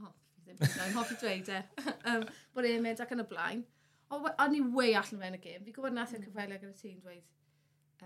oh, 0.03 0.11
fi 0.43 0.43
ddim 0.43 0.81
yn 0.83 0.97
hoffi 0.97 1.15
dweud 1.21 1.53
e, 1.55 1.59
um, 2.11 2.25
bod 2.55 2.67
e'n 2.67 2.83
mynd 2.83 2.99
ac 3.05 3.13
yn 3.15 3.23
y 3.23 3.27
blaen. 3.29 3.63
O, 4.09 4.19
o'n 4.25 4.57
i 4.57 4.59
way 4.75 4.97
allan 4.99 5.21
mewn 5.21 5.37
y 5.37 5.41
gym. 5.45 5.63
Fi 5.63 5.75
gwybod 5.77 5.95
nath 5.95 6.11
i'r 6.15 6.19
hmm. 6.19 6.33
cyfeiliad 6.33 6.65
gyda 6.65 6.75
ti'n 6.81 6.99
dweud, 7.05 7.31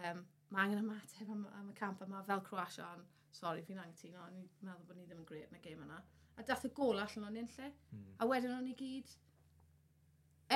um, 0.03 0.21
mae 0.53 0.67
angen 0.67 0.83
ymateb 0.83 1.33
am, 1.33 1.47
am 1.57 1.71
y 1.71 1.75
camp 1.79 2.03
yma 2.05 2.21
fel 2.27 2.43
Croatia, 2.45 2.91
ond 2.93 3.09
Sorry, 3.33 3.63
fi'n 3.65 3.79
anghytuno, 3.81 4.21
o'n 4.27 4.35
i'n 4.37 4.49
meddwl 4.61 4.85
bod 4.87 4.97
ni 4.99 5.07
ddim 5.07 5.23
yn 5.23 5.25
gred 5.25 5.49
yn 5.49 5.57
y 5.57 5.61
gêm 5.63 5.81
yna. 5.87 5.97
A 6.37 6.43
dath 6.45 6.65
y 6.67 6.69
gol 6.77 7.01
allan 7.01 7.25
o'n 7.29 7.39
un 7.41 7.49
lle. 7.55 7.69
Mm. 7.89 8.03
A 8.21 8.27
wedyn 8.29 8.53
o'n 8.53 8.67
i 8.69 8.75
gyd, 8.77 9.09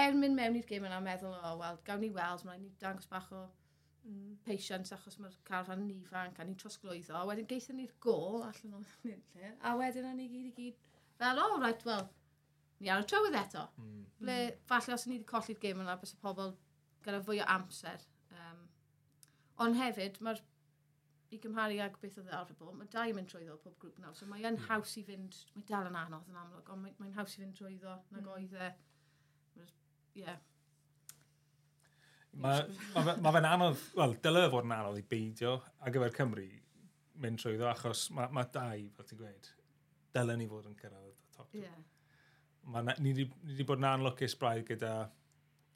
er 0.01 0.17
mynd 0.17 0.37
mewn 0.37 0.57
i'r 0.59 0.67
gym 0.67 0.85
yna, 0.87 0.99
meddwl, 1.03 1.33
o, 1.33 1.51
oh, 1.51 1.55
wel, 1.61 1.79
gawn 1.87 2.03
ni 2.03 2.09
weld, 2.15 2.43
mae'n 2.47 2.63
ni 2.63 2.71
dangos 2.81 3.09
bach 3.11 3.29
o 3.35 3.43
mm. 4.07 4.37
patience 4.47 4.95
achos 4.95 5.17
mae'r 5.21 5.37
carfan 5.47 5.83
yn 5.85 5.93
ifanc 5.95 6.39
a 6.39 6.45
ni'n 6.47 6.57
trosglwyddo. 6.61 7.15
A 7.17 7.25
Wedyn 7.29 7.49
geithio 7.51 7.75
ni'r 7.77 7.93
gol 8.03 8.43
allan 8.47 8.77
o'n 8.79 8.87
nille. 9.09 9.53
A 9.61 9.75
wedyn 9.79 10.09
o'n 10.11 10.23
i 10.23 10.27
gyd 10.31 10.49
i 10.49 10.53
gyd, 10.57 10.89
fel, 11.21 11.41
o, 11.43 11.47
oh, 11.53 11.61
right, 11.63 11.85
wel, 11.87 12.05
ni 12.81 12.91
ar 12.93 13.05
y 13.05 13.07
trywydd 13.11 13.39
eto. 13.43 13.67
Mm. 13.83 14.03
Ble, 14.19 14.37
mm. 14.49 14.67
falle 14.73 14.97
os 14.97 15.07
ni 15.07 15.17
wedi 15.17 15.31
colli'r 15.31 15.63
gym 15.63 15.85
yna, 15.85 15.97
bys 16.01 16.15
y 16.17 16.21
pobl 16.25 16.53
gyda 17.05 17.23
fwy 17.29 17.41
o 17.43 17.47
amser. 17.55 18.05
Um, 18.35 18.67
ond 19.65 19.79
hefyd, 19.79 20.19
mae'r 20.25 20.43
i 21.35 21.37
gymharu 21.43 21.79
ag 21.83 21.95
beth 21.99 22.19
oedd 22.21 22.35
arfer 22.35 22.55
bod, 22.59 22.75
mae 22.79 22.87
dau 22.91 23.09
yn 23.11 23.17
mynd 23.17 23.31
trwyddo 23.31 23.57
pob 23.63 23.73
grŵp 23.81 23.97
nawr, 23.99 24.13
so 24.15 24.27
mae'n 24.29 24.53
mm. 24.53 24.67
haws 24.69 24.93
i 24.99 25.03
fynd, 25.07 25.39
mae 25.55 25.65
dal 25.67 25.89
yn 25.89 25.97
anodd 25.99 26.29
yn 26.31 26.37
amlwg, 26.39 26.69
ond 26.71 26.87
mae'n 27.01 27.17
haws 27.17 27.35
i 27.35 27.41
fynd 27.41 27.57
trwyddo 27.57 27.97
nag 28.13 28.21
mm. 28.21 28.29
oedd 28.35 28.59
e. 28.59 28.69
Mm 28.69 28.85
yeah. 30.17 30.39
Mae 32.37 32.63
ma, 32.93 33.01
ma, 33.01 33.15
ma 33.25 33.33
fe'n 33.33 33.49
anodd, 33.49 33.83
wel, 33.97 34.15
dylai 34.21 34.47
fod 34.53 34.67
yn 34.67 34.73
anodd 34.75 34.99
i 34.99 35.05
beidio 35.09 35.55
ar 35.81 35.93
gyfer 35.93 36.13
Cymru 36.19 36.47
mynd 37.23 37.41
trwy 37.41 37.57
ddo, 37.57 37.69
achos 37.71 38.07
mae 38.13 38.29
ma 38.33 38.43
dau, 38.53 38.83
fel 38.97 39.07
ti'n 39.09 39.21
gweud, 39.21 39.51
dylai 40.13 40.35
ni 40.37 40.49
fod 40.51 40.67
yn 40.69 40.75
cyrraedd 40.77 41.13
y 41.13 41.37
top 41.37 41.49
two. 41.53 41.63
Yeah. 41.63 41.79
Ma, 42.67 42.83
ni 42.83 43.13
wedi 43.15 43.65
bod 43.65 43.81
yn 43.81 43.89
anlwcus 43.89 44.35
braidd 44.37 44.67
gyda 44.69 44.91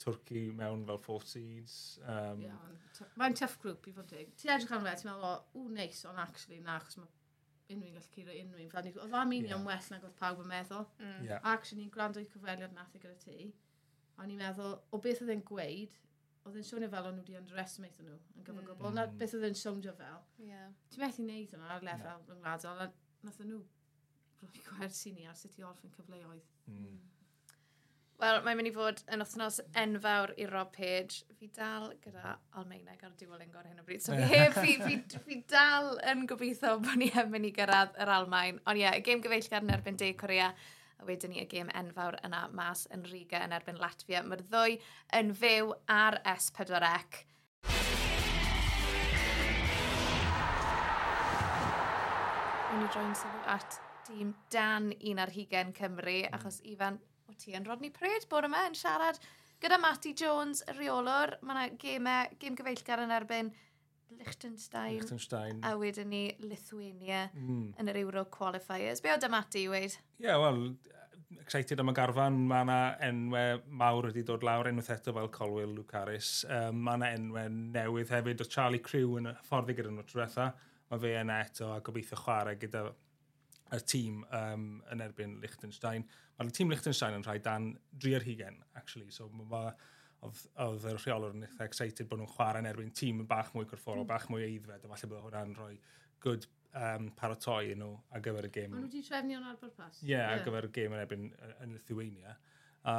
Twrci 0.01 0.47
mewn 0.57 0.83
fel 0.85 0.97
Four 1.01 1.25
seeds. 1.29 1.73
Um, 2.09 2.41
yeah, 2.41 3.09
mae'n 3.21 3.35
tough 3.37 3.57
grŵp 3.61 3.89
i 3.89 3.95
fod 3.95 4.09
dig. 4.09 4.31
Ti'n 4.41 4.55
edrych 4.55 4.73
arno 4.73 4.89
fe, 4.89 4.95
ti'n 5.01 5.11
meddwl, 5.11 5.41
o, 5.61 5.65
neis, 5.75 6.01
ond 6.09 6.21
actually 6.21 6.61
na, 6.61 6.77
achos 6.81 6.97
mae 7.01 7.09
unrhyw'n 7.75 7.97
gallu 7.97 8.13
curo 8.15 8.37
unrhyw'n. 8.43 8.71
Oedd 8.71 9.03
am 9.05 9.19
Armenia'n 9.21 9.53
yeah. 9.53 9.67
well 9.67 9.91
nag 9.93 10.07
oedd 10.07 10.17
pawb 10.19 10.41
yn 10.43 10.49
meddwl. 10.51 10.87
Mm. 10.99 11.27
Yeah. 11.27 11.43
Actually, 11.53 11.83
ni'n 11.83 11.93
gwrando 11.93 12.23
i 12.23 12.29
cyfweliad 12.31 12.73
nath 12.75 12.95
i 12.95 12.99
e 12.99 13.03
gyda 13.05 13.17
ti 13.21 13.51
a 14.21 14.29
ni'n 14.29 14.41
meddwl, 14.41 14.77
o 14.93 15.01
beth 15.01 15.21
oedd 15.25 15.33
e'n 15.33 15.43
gweud, 15.47 15.99
oedd 16.45 16.57
e'n 16.57 16.65
siwnio 16.65 16.89
fel 16.93 17.09
o'n 17.09 17.17
nhw 17.17 17.25
wedi 17.25 17.37
underestimate 17.39 18.05
nhw 18.05 18.15
yn 18.15 18.47
gyfer 18.47 18.63
mm. 18.63 18.71
gwbl. 18.71 18.95
Na 18.95 19.07
beth 19.21 19.37
oedd 19.37 19.47
e'n 19.49 19.57
siwnio 19.57 19.93
fel. 19.97 20.19
Yeah. 20.45 20.67
Ti'n 20.93 21.05
methu 21.05 21.25
wneud 21.25 21.55
yna 21.57 21.71
ar 21.75 21.85
lefel 21.87 22.11
yeah. 22.11 22.27
ryngwladol, 22.29 22.83
a 22.85 23.27
nath 23.27 23.39
nhw 23.45 23.61
rhoi 24.41 24.65
gwersi 24.67 25.15
ni 25.15 25.29
ar 25.29 25.37
sut 25.37 25.57
i 25.59 25.65
orffen 25.65 25.93
cyfleoedd. 25.95 26.45
Mm. 26.67 26.83
mm. 26.83 26.99
Wel, 28.21 28.37
mae'n 28.45 28.59
mynd 28.59 28.69
i 28.69 28.71
fod 28.75 28.99
yn 29.09 29.23
wythnos 29.23 29.55
enfawr 29.81 30.35
i 30.37 30.45
Rob 30.45 30.69
Page. 30.75 31.23
Fi 31.39 31.47
dal 31.55 31.87
gyda 32.03 32.35
Almeineg 32.59 33.01
ar 33.07 33.15
Duolingo 33.17 33.57
ar 33.57 33.65
hyn 33.65 33.81
o 33.81 33.85
bryd. 33.87 34.03
So 34.05 34.13
fi 34.13 34.27
heb, 34.29 34.53
fi, 34.53 34.75
fi, 34.83 35.21
fi 35.25 35.39
dal 35.49 35.95
yn 36.11 36.27
gobeithio 36.29 36.75
bod 36.83 36.99
ni 37.01 37.07
yn 37.17 37.31
mynd 37.33 37.49
i 37.49 37.51
gyrraedd 37.55 37.97
yr 37.97 38.13
Almain. 38.19 38.59
Ond 38.69 38.77
ie, 38.77 38.83
yeah, 38.83 38.99
y 38.99 39.01
gêm 39.07 39.23
gyfeillgar 39.25 39.65
yn 39.65 39.73
erbyn 39.73 39.97
De 39.97 40.11
Corea 40.21 40.51
a 41.01 41.05
wedyn 41.07 41.33
ni 41.33 41.41
y 41.41 41.47
gêm 41.49 41.69
enfawr 41.73 42.19
yna 42.25 42.43
mas 42.53 42.85
yn 42.93 43.03
Riga 43.09 43.41
yn 43.45 43.55
erbyn 43.55 43.79
Latvia. 43.81 44.21
Mae'r 44.21 44.43
ddwy 44.45 44.77
yn 45.17 45.31
fyw 45.37 45.73
ar 45.89 46.19
S4C. 46.35 47.23
Wyn 52.71 52.85
i 52.85 52.89
droi'n 52.93 53.15
sylw 53.17 53.47
at 53.51 53.79
dîm 54.07 54.35
Dan 54.53 54.91
un 54.93 55.23
ar 55.23 55.33
hugen 55.33 55.73
Cymru, 55.75 56.19
hmm. 56.21 56.37
achos 56.37 56.61
Ifan, 56.69 56.99
o 57.27 57.33
ti 57.37 57.57
yn 57.57 57.65
Rodney 57.65 57.91
Pryd 57.93 58.29
bore 58.29 58.47
yma 58.51 58.67
yn 58.69 58.77
siarad 58.77 59.19
gyda 59.61 59.81
Matty 59.81 60.13
Jones, 60.17 60.63
y 60.69 60.77
reolwr. 60.77 61.35
Mae 61.41 61.57
yna 61.57 61.81
gemau, 61.81 62.37
gem 62.41 62.55
gyfeillgar 62.57 63.01
yn 63.03 63.13
erbyn 63.17 63.51
Liechtenstein. 64.19 64.97
Liechtenstein. 64.97 65.59
A 65.65 65.75
wedyn 65.79 66.09
ni 66.11 66.23
Lithuania 66.43 67.27
mm. 67.33 67.75
yn 67.79 67.91
yr 67.91 68.01
Euro 68.03 68.25
Qualifiers. 68.33 69.01
Be 69.03 69.13
o 69.13 69.19
dymati 69.21 69.65
i 69.65 69.69
weid? 69.71 69.97
Ie, 70.19 70.27
yeah, 70.27 70.39
wel, 70.41 70.63
excited 71.39 71.79
am 71.79 71.91
y 71.91 71.95
garfan. 71.97 72.39
Mae 72.49 72.65
yna 72.65 72.79
enwau 73.07 73.61
mawr 73.83 74.09
wedi 74.09 74.25
dod 74.27 74.45
lawr, 74.47 74.69
unwaith 74.71 74.91
eto 74.97 75.13
fel 75.15 75.31
Colwyl, 75.33 75.75
Lucaris. 75.77 76.33
Um, 76.49 76.81
mae 76.87 76.99
yna 76.99 77.13
enwau 77.17 77.53
newydd 77.77 78.11
hefyd. 78.15 78.43
Oedd 78.43 78.53
Charlie 78.53 78.83
Crew 78.83 79.17
yn 79.21 79.31
fforddi 79.47 79.77
gyda 79.77 79.93
nhw 79.93 80.05
trwetha. 80.09 80.51
Mae 80.91 81.01
fe 81.05 81.15
yna 81.21 81.39
eto 81.45 81.71
a 81.71 81.79
gobeithio 81.85 82.19
chwarae 82.19 82.59
gyda 82.61 82.89
y 83.71 83.79
tîm 83.87 84.25
um, 84.35 84.67
yn 84.91 85.03
erbyn 85.05 85.37
Liechtenstein. 85.43 86.05
Mae'r 86.37 86.53
tîm 86.55 86.71
Liechtenstein 86.73 87.15
yn 87.15 87.25
rhai 87.27 87.39
dan 87.43 87.71
3 88.03 88.17
ar 88.19 88.27
hugen, 88.27 88.59
actually. 88.75 89.11
So 89.15 89.29
mae 89.31 89.71
oedd 90.21 90.85
y 90.85 90.93
rheolwr 90.95 91.35
yn 91.35 91.45
eitha 91.47 91.65
excited 91.65 92.09
bod 92.09 92.21
nhw'n 92.21 92.33
chwarae 92.35 92.61
yn 92.61 92.69
erbyn 92.69 92.91
tîm 92.97 93.23
yn 93.23 93.29
bach 93.29 93.49
mwy 93.55 93.65
corfforol, 93.69 94.03
mm. 94.03 94.09
bach 94.11 94.27
mwy 94.29 94.45
eiddfed, 94.45 94.85
a 94.85 94.91
falle 94.91 95.09
bod 95.09 95.23
hwnna'n 95.25 95.55
rhoi 95.57 95.73
good 96.21 96.45
um, 96.77 97.07
paratoi 97.17 97.71
yn 97.73 97.81
nhw 97.81 97.95
ar 98.13 98.23
gyfer 98.25 98.47
y 98.47 98.51
gêm. 98.57 98.75
Ond 98.77 98.85
wedi 98.87 99.01
trefnu 99.07 99.39
o'n 99.39 99.47
arbor 99.49 99.71
pas? 99.77 99.97
Ie, 100.01 100.11
yeah, 100.11 100.27
yeah. 100.27 100.35
ar 100.35 100.45
gyfer 100.45 100.67
y 100.67 100.71
gêm 100.77 100.93
yn 100.95 101.01
erbyn 101.03 101.25
yn 101.65 101.73
Lithuania. 101.77 102.35
A 102.91 102.95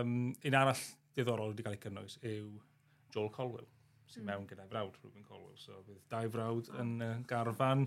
um, 0.00 0.16
un 0.32 0.56
arall 0.62 0.86
diddorol 1.16 1.52
wedi 1.52 1.66
cael 1.66 1.76
ei 1.76 1.82
cynnwys 1.84 2.16
yw 2.22 2.48
Joel 3.12 3.30
Colwell, 3.36 3.68
sy'n 4.08 4.24
mm. 4.24 4.32
mewn 4.32 4.48
gyda 4.48 4.66
frawd 4.72 4.96
Ruben 5.02 5.28
Colwell. 5.28 5.60
So 5.60 5.84
bydd 5.84 6.00
dau 6.12 6.32
frawd 6.32 6.72
yn 6.80 6.96
uh, 7.04 7.12
garfan. 7.28 7.86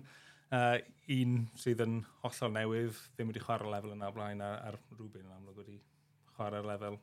Uh, 0.53 0.77
un 1.17 1.39
sydd 1.57 1.81
yn 1.81 1.99
hollol 2.21 2.53
newydd, 2.53 3.01
ddim 3.15 3.33
wedi 3.33 3.41
chwarae 3.41 3.73
lefel 3.73 3.97
yna 3.97 4.13
blaen, 4.13 4.45
a'r 4.45 4.77
Ruben 4.99 5.25
yn 5.25 5.33
amlwg 5.39 5.63
wedi 5.63 5.79
chwarae'r 6.35 6.69
lefel 6.69 7.01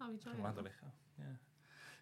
O, 0.00 0.08
fi 0.12 0.18
joio. 0.24 0.90
Yeah. 1.18 1.36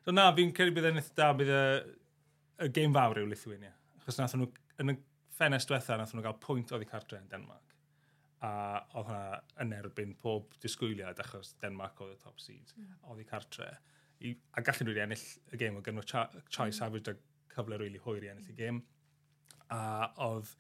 So 0.05 0.15
na, 0.15 0.29
fi'n 0.37 0.53
credu 0.55 0.75
bydd 0.77 0.91
e'n 0.91 1.01
eitha 1.01 1.15
da, 1.19 1.33
bydd 1.35 1.53
e, 1.53 1.61
y, 1.81 2.67
y 2.67 2.73
game 2.77 2.95
fawr 2.95 3.23
yw 3.23 3.31
Lithuania. 3.31 3.73
Chos 4.05 4.21
nath 4.21 4.37
nhw, 4.39 4.51
yn 4.83 4.93
y 4.93 4.97
ffenest 5.37 5.71
diwetha, 5.71 5.97
nath 5.99 6.13
nhw 6.15 6.25
gael 6.27 6.37
pwynt 6.43 6.75
oedd 6.77 6.85
i 6.85 6.91
cartre 6.91 7.19
yn 7.19 7.31
Denmark. 7.33 7.75
A 8.47 8.53
oedd 9.01 9.09
hwnna 9.09 9.41
yn 9.65 9.75
erbyn 9.79 10.13
pob 10.21 10.55
disgwyliad 10.63 11.23
achos 11.25 11.55
Denmark 11.63 12.05
oedd 12.05 12.15
y 12.15 12.21
top 12.23 12.43
seed. 12.45 12.75
Mm. 12.77 12.93
Oedd 13.11 13.25
i 13.25 13.29
cartre. 13.29 13.71
I, 14.21 14.37
a 14.57 14.65
gallen 14.65 14.87
nhw 14.87 14.95
wedi 14.95 15.05
ennill 15.07 15.27
y 15.53 15.61
gêm 15.65 15.81
o 15.81 15.85
gynnu 15.85 16.05
Chai 16.07 16.29
mm. 16.29 16.77
Savage 16.77 17.13
a 17.13 17.17
cyfle 17.57 17.81
rili 17.81 17.97
really 17.97 18.05
hwyr 18.05 18.29
i 18.29 18.33
ennill 18.33 18.53
y 18.53 18.57
gêm. 18.61 18.83
A 19.73 19.83
oedd 20.29 20.55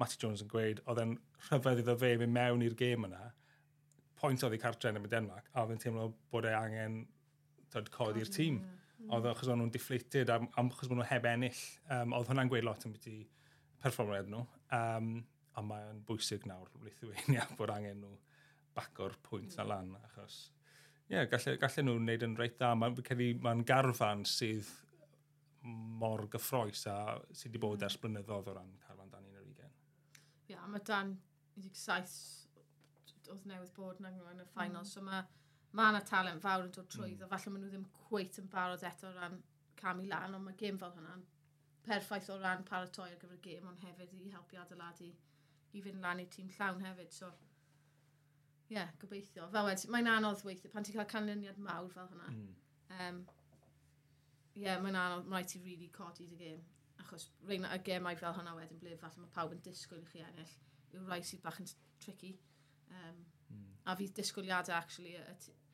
Matty 0.00 0.20
Jones 0.20 0.42
yn 0.44 0.50
gweud, 0.50 0.84
oedd 0.84 1.00
e'n 1.02 1.16
rhyfedd 1.48 1.82
iddo 1.82 1.96
fe 2.00 2.16
mynd 2.20 2.36
mewn 2.36 2.66
i'r 2.66 2.76
gêm 2.76 3.06
yna 3.08 3.30
pwynt 4.20 4.44
oedd 4.46 4.56
i 4.56 4.60
cartre 4.60 4.92
yn 4.92 5.00
y 5.00 5.10
Denmark, 5.10 5.48
a 5.54 5.64
oedd 5.64 5.74
yn 5.76 5.82
teimlo 5.82 6.10
bod 6.32 6.48
e 6.48 6.54
angen 6.56 7.02
codi'r 7.94 8.30
tîm. 8.32 8.60
Mm. 8.60 9.12
Oedd 9.16 9.28
achos 9.30 9.48
o'n 9.48 9.60
nhw'n 9.62 9.72
deflated, 9.72 10.30
am, 10.34 10.48
am 10.60 10.70
achos 10.74 10.90
bod 10.90 11.00
nhw 11.00 11.08
heb 11.08 11.28
ennill. 11.30 11.60
Um, 11.88 12.14
oedd 12.16 12.28
hwnna'n 12.28 12.50
gweud 12.52 12.66
lot 12.66 12.84
yn 12.86 12.96
byd 12.96 13.06
i 13.10 13.18
perfformiad 13.80 14.28
nhw. 14.32 14.42
Um, 14.76 15.12
a 15.56 15.64
mae'n 15.66 16.02
bwysig 16.08 16.44
nawr, 16.48 16.68
Lithuania, 16.84 17.46
bod 17.58 17.72
angen 17.74 18.04
nhw 18.04 18.16
bacor 18.76 19.16
pwynt 19.26 19.56
na 19.58 19.68
lan, 19.72 19.94
achos... 20.04 20.42
Ie, 21.10 21.16
yeah, 21.16 21.24
gallen, 21.26 21.56
gallen 21.58 21.88
nhw 21.88 21.96
wneud 21.98 22.22
yn 22.22 22.36
reit 22.38 22.54
dda. 22.54 22.74
Mae'n 22.78 23.40
ma 23.42 23.54
garfan 23.66 24.22
sydd 24.28 24.68
mor 26.00 26.22
gyffroes 26.30 26.84
a 26.88 26.98
sydd 27.32 27.50
wedi 27.50 27.62
bod 27.64 27.82
ers 27.82 27.98
blynyddoedd 28.00 28.52
o 28.52 28.54
ran 28.54 28.70
carfan 28.84 29.10
dan 29.10 29.26
11. 29.26 29.66
Ie, 29.66 30.54
yeah, 30.54 30.68
mae 30.70 30.84
dan 30.86 31.16
17 31.58 32.39
oedd 33.34 33.46
newydd 33.50 33.74
bod 33.76 34.00
yn 34.02 34.10
angen 34.10 34.44
y 34.44 34.48
ffainal. 34.52 34.84
Mm. 34.84 34.92
So 34.92 35.04
mae 35.06 35.24
ma 35.78 35.90
yna 35.92 36.04
talent 36.06 36.42
fawr 36.44 36.66
yn 36.66 36.72
dod 36.76 36.88
trwyddo. 36.92 37.26
Mm. 37.26 37.28
a 37.28 37.34
Falle 37.34 37.54
maen 37.54 37.66
nhw 37.66 37.74
ddim 37.74 37.90
cweit 38.06 38.40
yn 38.42 38.48
barod 38.52 38.86
eto 38.86 39.10
o 39.10 39.16
ran 39.18 39.38
cam 39.80 40.00
i 40.02 40.08
lan, 40.10 40.36
ond 40.36 40.46
mae 40.46 40.58
gêm 40.60 40.78
fel 40.80 40.94
hwnna'n 40.96 41.28
perffaith 41.86 42.30
o 42.30 42.38
ran 42.40 42.64
paratoi 42.68 43.10
ar 43.10 43.20
gyfer 43.20 43.36
y 43.38 43.42
gêm, 43.44 43.68
ond 43.70 43.84
hefyd 43.84 44.16
i 44.18 44.32
helpu 44.34 44.58
adeiladu 44.60 45.10
i 45.72 45.82
fynd 45.84 46.02
lan 46.04 46.22
i 46.22 46.26
tîm 46.34 46.50
llawn 46.56 46.82
hefyd. 46.84 47.12
So, 47.14 47.30
ie, 48.68 48.76
yeah, 48.76 48.90
gobeithio. 49.02 49.48
Fel 49.54 49.68
wedi, 49.68 49.90
mae'n 49.94 50.10
anodd 50.16 50.44
weithio, 50.46 50.72
pan 50.74 50.86
ti'n 50.86 50.98
cael 50.98 51.08
canlyniad 51.14 51.60
mawr 51.66 51.88
fel 51.94 52.10
hwnna. 52.12 52.28
Mm. 52.34 52.50
Um, 52.98 53.22
ie, 54.56 54.66
yeah, 54.66 54.82
mae'n 54.82 54.98
anodd, 54.98 55.26
mae'n 55.26 55.38
rhaid 55.40 55.54
ti 55.54 55.62
really 55.64 55.90
codi 55.96 56.28
dy 56.30 56.38
gêm. 56.42 56.62
Achos 57.00 57.30
rhaid 57.48 57.66
y 57.66 57.80
gemau 57.88 58.20
fel 58.22 58.36
hwnna 58.36 58.54
wedyn 58.58 58.82
ble 58.82 58.98
falle 59.00 59.24
mae 59.24 59.34
pawb 59.38 59.56
yn 59.56 59.64
disgwyl 59.66 60.04
i 60.04 60.08
chi 60.12 60.24
ennill. 60.26 60.56
Yw 60.94 61.06
rhai 61.06 61.22
sydd 61.26 61.44
bach 61.46 61.60
yn 61.62 61.70
tricky. 62.02 62.34
Um, 62.90 63.24
mm. 63.50 63.66
A 63.86 63.96
fydd 63.98 64.14
disgwyliadau 64.18 64.76
actually 64.76 65.16
y 65.16 65.24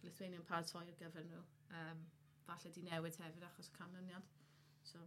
Lithuanian 0.06 0.44
paratoi 0.46 0.84
ar 0.84 0.96
gyfer 1.00 1.26
nhw. 1.26 1.42
Um, 1.74 2.06
falle 2.46 2.72
di 2.72 2.84
newid 2.86 3.18
hefyd 3.22 3.46
achos 3.48 3.70
y 3.72 3.76
canlyniad. 3.76 4.32
So. 4.86 5.02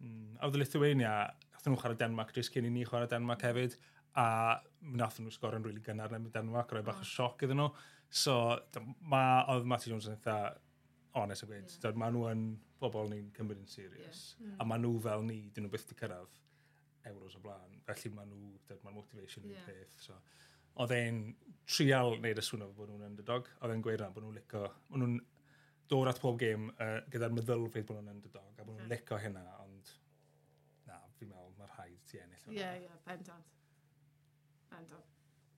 Mm. 0.00 0.36
A 0.38 0.48
oedd 0.48 0.56
y 0.56 0.62
Lithuania, 0.62 1.14
nath 1.52 1.68
nhw 1.68 1.80
chwarae 1.82 2.00
Denmark 2.00 2.34
jyst 2.36 2.54
cyn 2.54 2.68
i 2.68 2.72
ni 2.74 2.86
chwarae 2.88 3.10
Denmark 3.10 3.44
hefyd, 3.44 3.76
a 4.18 4.26
nath 4.96 5.20
nhw 5.20 5.32
sgor 5.34 5.58
yn 5.58 5.64
rili 5.66 5.76
really 5.76 5.86
gynnar 5.86 6.14
yn 6.16 6.30
Denmark, 6.34 6.72
roi 6.74 6.82
bach 6.86 7.02
o 7.04 7.06
sioc 7.06 7.44
iddyn 7.46 7.60
nhw. 7.60 7.70
So, 8.22 8.34
ma, 9.12 9.22
oedd 9.52 9.68
Matty 9.70 9.92
Jones 9.92 10.08
yn 10.10 10.16
eitha 10.16 10.38
honest 11.20 11.44
yn 11.44 11.50
gweud, 11.50 11.74
yeah. 11.76 11.98
maen 12.00 12.16
nhw 12.16 12.26
yn 12.30 12.44
bobl 12.80 13.10
ni'n 13.12 13.28
cymryd 13.36 13.60
yn 13.60 13.70
serious, 13.70 14.22
yeah. 14.38 14.48
mm. 14.48 14.56
a 14.56 14.66
maen 14.66 14.86
hmm. 14.86 14.96
nhw 14.96 15.04
fel 15.04 15.26
ni, 15.26 15.40
dyn 15.54 15.66
nhw 15.66 15.74
byth 15.74 15.88
di 15.90 15.98
cyrraedd 15.98 16.38
euros 17.10 17.36
o 17.36 17.42
blaen, 17.44 17.78
felly 17.86 18.12
maen 18.16 18.32
nhw, 18.32 18.54
maen 18.86 18.96
motivation 18.96 19.46
yeah. 19.50 19.68
peth. 19.68 19.98
So 20.08 20.16
oedd 20.76 20.94
e'n 20.96 21.20
trial 21.70 22.16
wneud 22.16 22.40
y 22.40 22.44
swnio 22.44 22.70
bod 22.76 22.90
nhw'n 22.90 23.06
underdog, 23.10 23.50
oedd 23.60 23.74
e'n 23.74 23.84
gweud 23.84 24.02
bod 24.14 24.24
nhw'n 24.24 24.38
licio, 24.38 24.64
bod 24.90 25.02
nhw'n 25.02 25.20
dod 25.90 26.10
at 26.10 26.20
pob 26.22 26.38
gêm 26.40 26.68
uh, 26.72 26.98
gyda'r 27.12 27.36
meddylfryd 27.36 27.86
bod 27.86 28.00
nhw'n 28.00 28.16
underdog, 28.16 28.50
a 28.56 28.64
bod 28.64 28.74
nhw'n 28.74 28.86
hmm. 28.86 28.94
licio 28.94 29.20
hynna, 29.22 29.44
ond 29.64 29.94
na, 30.88 30.98
fi'n 31.18 31.30
meddwl 31.30 31.54
mae'r 31.58 31.76
rhaid 31.76 32.02
ti 32.10 32.22
ennill. 32.22 32.50
Ie, 32.56 32.74
ie, 32.84 32.98
bendant. 33.06 33.56
Bendant. 34.70 35.06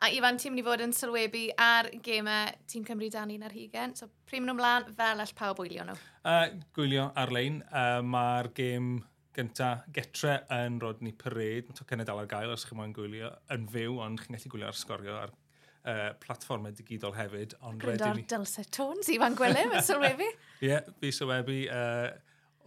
A 0.03 0.09
Ifan, 0.11 0.35
ti'n 0.40 0.51
mynd 0.51 0.59
i 0.59 0.66
fod 0.66 0.83
yn 0.83 0.92
sylwebu 0.98 1.44
ar 1.62 1.87
gemau 2.03 2.51
Tîm 2.66 2.83
Cymru 2.88 3.07
dan 3.14 3.31
un 3.31 3.44
ar 3.46 3.53
hugen. 3.55 3.92
So, 3.94 4.09
prym 4.27 4.48
nhw'n 4.48 4.59
mlaen, 4.59 4.88
fel 4.98 5.22
all 5.22 5.35
pawb 5.38 5.61
wylio 5.62 5.85
nhw? 5.87 5.94
Uh, 6.27 6.48
gwylio 6.75 7.05
ar-lein. 7.22 7.61
Uh, 7.70 8.01
Mae'r 8.03 8.48
gêm 8.57 8.96
gynta 9.37 9.71
getre 9.95 10.40
yn 10.53 10.81
Rodney 10.83 11.14
Parade. 11.16 11.68
Mae 11.68 11.77
tocenau 11.79 12.09
dal 12.09 12.21
ar 12.23 12.29
gael 12.31 12.53
os 12.53 12.66
chi 12.68 12.77
moyn 12.79 12.92
gwylio 12.97 13.31
yn 13.55 13.68
fyw, 13.73 13.97
ond 14.05 14.21
chi'n 14.21 14.37
gallu 14.37 14.53
gwylio 14.55 14.68
ar 14.68 14.79
sgorio 14.79 15.16
ar 15.21 15.33
uh, 15.33 16.11
platfformau 16.23 16.75
digidol 16.77 17.14
hefyd. 17.16 17.57
Gwrando 17.81 18.11
ar 18.11 18.21
ni... 18.21 18.27
Dulce 18.29 18.66
Tones, 18.75 19.11
Ifan 19.12 19.37
Gwilym, 19.38 19.73
y 19.79 19.83
sylwebu. 19.87 20.29
Ie, 20.62 20.68
yeah, 20.68 20.92
fi 21.01 21.12
sylwebu 21.14 21.59
uh, 21.73 22.11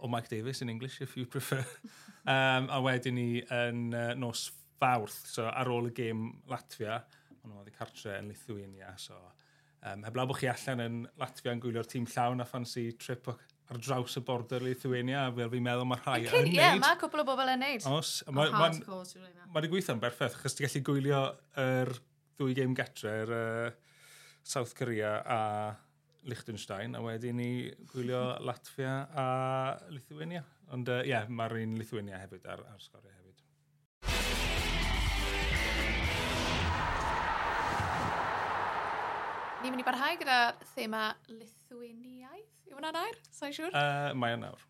o 0.02 0.10
Mike 0.12 0.30
Davis 0.32 0.62
in 0.62 0.72
English, 0.72 1.00
if 1.00 1.16
you 1.16 1.26
prefer. 1.26 1.64
um, 2.34 2.70
a 2.70 2.80
wedyn 2.84 3.16
ni 3.16 3.30
yn 3.42 3.88
uh, 3.94 4.12
nos 4.18 4.48
fawrth, 4.80 5.22
so 5.30 5.46
ar 5.48 5.70
ôl 5.72 5.90
y 5.90 5.94
gêm 5.96 6.28
Latvia, 6.50 7.00
ond 7.40 7.52
nhw 7.52 7.62
oedd 7.62 7.72
i 7.72 7.76
cartre 7.76 8.18
yn 8.18 8.28
Lithuania, 8.28 8.92
so 9.00 9.16
um, 9.86 10.02
heblaw 10.04 10.26
bod 10.28 10.40
chi 10.42 10.50
allan 10.52 10.82
yn 10.84 10.98
Latvia 11.20 11.54
yn 11.54 11.62
gwylio'r 11.62 11.88
tîm 11.88 12.08
llawn 12.12 12.44
a 12.44 12.48
ffansi 12.48 12.90
trip 13.00 13.30
o 13.32 13.36
ar 13.72 13.80
draws 13.82 14.16
y 14.18 14.22
border 14.26 14.62
Lithuania, 14.62 15.24
fel 15.34 15.50
fi'n 15.50 15.64
meddwl 15.66 15.88
mae 15.90 16.02
rhai 16.02 16.18
yn 16.22 16.30
neud. 16.30 16.50
Ie, 16.52 16.58
yeah, 16.60 16.76
mae 16.82 16.98
cwbl 17.00 17.22
o 17.22 17.26
bobl 17.26 17.50
yn 17.50 17.62
neud. 17.64 17.86
Os, 17.90 18.12
mae'n 18.28 18.52
ma, 18.54 18.68
ma, 18.70 19.00
ma, 19.02 19.40
ma 19.56 19.64
gweithio'n 19.72 20.02
berffaith, 20.02 20.38
achos 20.38 20.54
ti'n 20.58 20.68
gallu 20.68 20.84
gwylio 20.90 21.22
yr 21.62 21.92
ddwy 22.38 22.54
game 22.58 22.76
getre, 22.78 23.16
yr 23.24 23.34
uh, 23.34 23.98
South 24.46 24.76
Korea 24.78 25.16
a 25.26 25.40
Liechtenstein, 26.30 26.94
a 26.94 27.02
wedyn 27.02 27.40
ni 27.40 27.50
gwylio 27.90 28.22
Latvia 28.46 28.96
a 29.10 29.26
Lithuania. 29.90 30.44
Ond 30.74 30.90
ie, 30.90 31.00
uh, 31.00 31.06
yeah, 31.06 31.26
mae'r 31.30 31.58
un 31.64 31.76
Lithuania 31.80 32.22
hefyd 32.22 32.46
ar, 32.50 32.62
ar 32.70 32.82
sgoriau 32.82 33.10
hefyd. 33.10 33.25
ni'n 39.66 39.74
mynd 39.74 39.82
i 39.82 39.86
barhau 39.86 40.16
gyda 40.20 40.34
thema 40.76 41.04
Lithuaniaeth. 41.26 42.50
Yw 42.70 42.76
hwnna'n 42.76 42.98
air? 43.00 43.16
Sa'n 43.34 43.54
siŵr? 43.54 43.72
Uh, 43.74 44.12
mae 44.14 44.36
yn 44.36 44.44
nawr. 44.44 44.60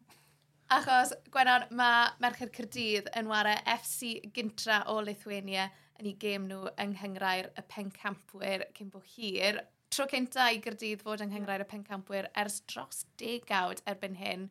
Achos, 0.73 1.11
Gwenon, 1.35 1.67
mae 1.77 2.15
Merched 2.25 2.55
Cyrdydd 2.57 3.11
yn 3.21 3.29
ware 3.29 3.59
FC 3.69 4.31
Gintra 4.33 4.79
o 4.89 4.95
Lithuania 5.05 5.67
yn 6.01 6.09
ei 6.09 6.15
gêm 6.23 6.47
nhw 6.49 6.71
yng 6.81 6.95
Nghyngrair 6.95 7.51
y 7.61 7.65
Pencampwyr 7.75 8.65
cyn 8.79 8.89
bo 8.95 9.03
hir. 9.05 9.61
Tro 9.93 10.07
cynta 10.09 10.49
i 10.55 10.63
Gyrdydd 10.65 11.05
fod 11.05 11.27
yng 11.27 11.35
Nghyngrair 11.35 11.67
y 11.67 11.69
Pencampwyr 11.75 12.31
ers 12.33 12.63
dros 12.65 13.05
degawd 13.21 13.85
erbyn 13.93 14.17
hyn. 14.17 14.49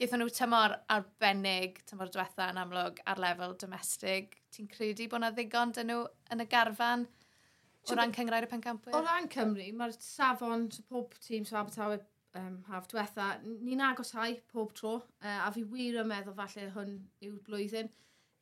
Gaethon 0.00 0.24
nhw 0.24 0.32
tymor 0.32 0.78
arbennig, 0.92 1.82
tymor 1.84 2.08
diwetha 2.14 2.48
yn 2.54 2.62
amlwg 2.64 3.04
ar 3.04 3.20
lefel 3.20 3.52
domestig. 3.60 4.40
Ti'n 4.56 4.72
credu 4.72 5.10
bod 5.12 5.20
yna 5.20 5.34
ddigon 5.36 5.76
dyn 5.76 5.92
nhw 5.92 6.02
yn 6.32 6.46
y 6.46 6.48
garfan? 6.56 7.04
O 7.90 7.94
ran 7.94 8.12
cyngrair 8.14 8.46
y 8.46 8.50
pencampwyr? 8.50 8.94
O 8.96 9.02
ran 9.04 9.28
Cymru, 9.30 9.66
mae'r 9.78 9.94
safon, 10.02 10.66
so 10.74 10.82
pob 10.90 11.14
tîm, 11.22 11.44
so 11.46 11.58
Abertawe, 11.60 11.98
um, 12.40 12.56
haf 12.70 12.88
diwetha, 12.90 13.28
ni'n 13.44 13.82
agosau 13.86 14.34
pob 14.52 14.72
tro, 14.74 14.96
uh, 15.22 15.36
a 15.44 15.50
fi 15.54 15.62
wir 15.70 16.00
yn 16.02 16.10
meddwl 16.10 16.34
falle 16.38 16.66
hwn 16.74 16.96
yw'r 17.28 17.38
blwyddyn, 17.46 17.92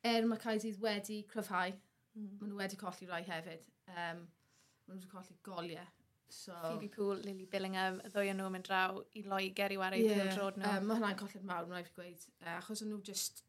er 0.05 0.25
mae 0.29 0.41
Caidydd 0.41 0.81
wedi 0.81 1.21
cryfhau, 1.29 1.75
mm. 2.15 2.33
maen 2.39 2.51
nhw 2.51 2.59
wedi 2.63 2.81
colli 2.81 3.09
rai 3.11 3.21
hefyd, 3.27 3.69
um, 3.93 4.25
maen 4.25 4.97
nhw 4.97 4.97
wedi 4.97 5.13
colli 5.13 5.39
goliau. 5.45 5.93
So... 6.35 6.55
Phoebe 6.63 6.89
Pool, 6.89 7.21
Lily 7.21 7.45
Billingham, 7.49 8.01
y 8.01 8.09
ddwy 8.09 8.31
o 8.33 8.37
nhw'n 8.37 8.55
mynd 8.57 8.65
draw 8.65 8.97
i 9.13 9.27
Loegr 9.29 9.75
i 9.75 9.77
wario 9.77 10.07
yeah, 10.07 10.23
iddyn 10.23 10.39
drod 10.39 10.57
nhw. 10.57 10.71
Um, 10.71 10.87
mae 10.89 10.97
hwnna'n 10.97 11.19
colli'r 11.21 11.45
mawr, 11.45 11.67
mae'n 11.69 11.83
rhaid 11.85 11.91
i 11.91 11.99
gweud, 11.99 12.29
uh, 12.41 12.55
achos 12.57 12.81
o'n 12.81 12.89
nhw 12.95 13.03
just... 13.05 13.45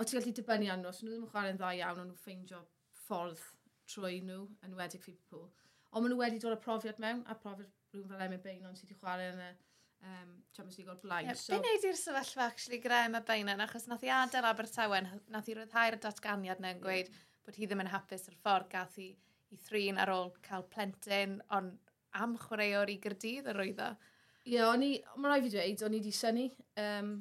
O 0.00 0.06
ti'n 0.06 0.18
gallu 0.18 0.32
dibynnu 0.38 0.72
arno, 0.72 0.90
so 0.96 1.04
nhw 1.04 1.12
ddim 1.12 1.26
yn 1.26 1.34
chwarae'n 1.34 1.60
dda 1.60 1.74
iawn, 1.82 2.00
o'n 2.00 2.08
nhw'n 2.08 2.22
ffeindio 2.24 2.62
ffordd 3.04 3.44
trwy 3.92 4.22
nhw, 4.24 4.46
yn 4.66 4.78
wedig 4.78 5.04
fi 5.04 5.14
pwl. 5.30 5.44
Ond 5.92 6.04
maen 6.04 6.14
nhw 6.14 6.22
wedi 6.22 6.40
dod 6.42 6.56
â 6.56 6.60
profiad 6.60 7.00
mewn, 7.02 7.22
a 7.28 7.36
profiad 7.38 7.68
rhywun 7.92 8.08
fel 8.08 8.24
Emma 8.26 8.40
Bainon 8.40 8.76
sydd 8.78 8.88
wedi 8.88 9.00
chwarae 9.00 9.28
yn 9.32 9.42
y 9.44 9.50
um, 10.02 10.30
Champions 10.56 10.78
League 10.78 10.92
o'r 10.92 11.00
blaen. 11.02 11.28
Yeah, 11.28 11.38
so... 11.38 11.52
Be 11.52 11.60
wneud 11.60 11.86
i'r 11.88 11.98
sefyllfa, 11.98 12.46
actually, 12.46 12.80
gyda 12.82 13.02
Emma 13.08 13.20
Bainon, 13.28 13.60
achos 13.64 13.88
nath 13.90 14.06
i 14.06 14.12
adael 14.12 14.48
Abertawe, 14.48 15.02
nath 15.34 15.50
i 15.52 15.56
ryddhau'r 15.58 15.98
datganiad 16.02 16.62
na'n 16.64 16.80
gweud 16.82 17.10
yeah. 17.10 17.26
bod 17.46 17.58
hi 17.58 17.68
ddim 17.68 17.84
yn 17.84 17.92
hapus 17.92 18.28
yr 18.30 18.38
ffordd 18.40 18.70
gath 18.72 18.98
i, 19.02 19.10
i 19.52 19.60
thrin 19.68 20.00
ar 20.02 20.12
ôl 20.14 20.32
cael 20.46 20.66
plentyn, 20.72 21.38
ond 21.54 21.92
am 22.22 22.38
chwaraewr 22.40 22.92
i 22.92 22.98
gyrdydd 23.02 23.52
yr 23.52 23.62
oedd 23.66 23.84
o. 23.84 23.92
Ie, 24.42 24.56
yeah, 24.56 24.72
o'n 24.72 24.84
i, 24.84 24.94
mae'n 25.16 25.34
rhaid 25.34 25.46
fi 25.46 25.54
dweud, 25.54 25.86
o'n 25.86 25.96
i 25.96 26.02
wedi 26.02 26.16
syni, 26.16 26.48
um, 26.82 27.14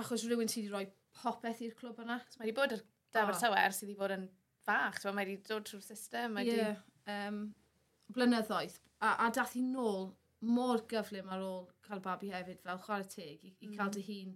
achos 0.00 0.24
rhywun 0.26 0.50
sydd 0.50 0.66
wedi 0.66 0.74
rhoi 0.74 0.86
popeth 1.20 1.62
i'r 1.64 1.76
clwb 1.78 2.02
yna. 2.04 2.18
So, 2.28 2.40
mae 2.40 2.48
wedi 2.48 2.56
bod 2.56 2.76
yr 2.78 2.82
Dafer 3.14 3.36
oh. 3.36 3.70
Sydd 3.70 3.86
wedi 3.86 3.98
bod 3.98 4.14
yn 4.16 4.24
fach, 4.66 5.00
so 5.00 5.12
mae 5.12 5.28
wedi 5.28 5.42
dod 5.48 5.66
trwy'r 5.68 5.84
system. 5.84 6.38
Ie, 6.42 6.56
yeah. 6.56 6.82
um, 7.14 7.40
blynyddoedd. 8.14 8.78
A, 9.04 9.14
a 9.26 9.30
dath 9.34 9.56
i 9.58 9.62
nôl 9.64 10.12
mor 10.44 10.84
gyflym 10.90 11.30
ar 11.32 11.42
ôl 11.44 11.66
cael 11.86 12.02
babi 12.04 12.30
hefyd 12.32 12.62
fel 12.64 12.80
chwarae 12.84 13.08
teg 13.10 13.44
i, 13.44 13.52
i 13.64 13.70
cael 13.76 13.92
dy 13.94 14.02
mm. 14.02 14.08
hun 14.08 14.34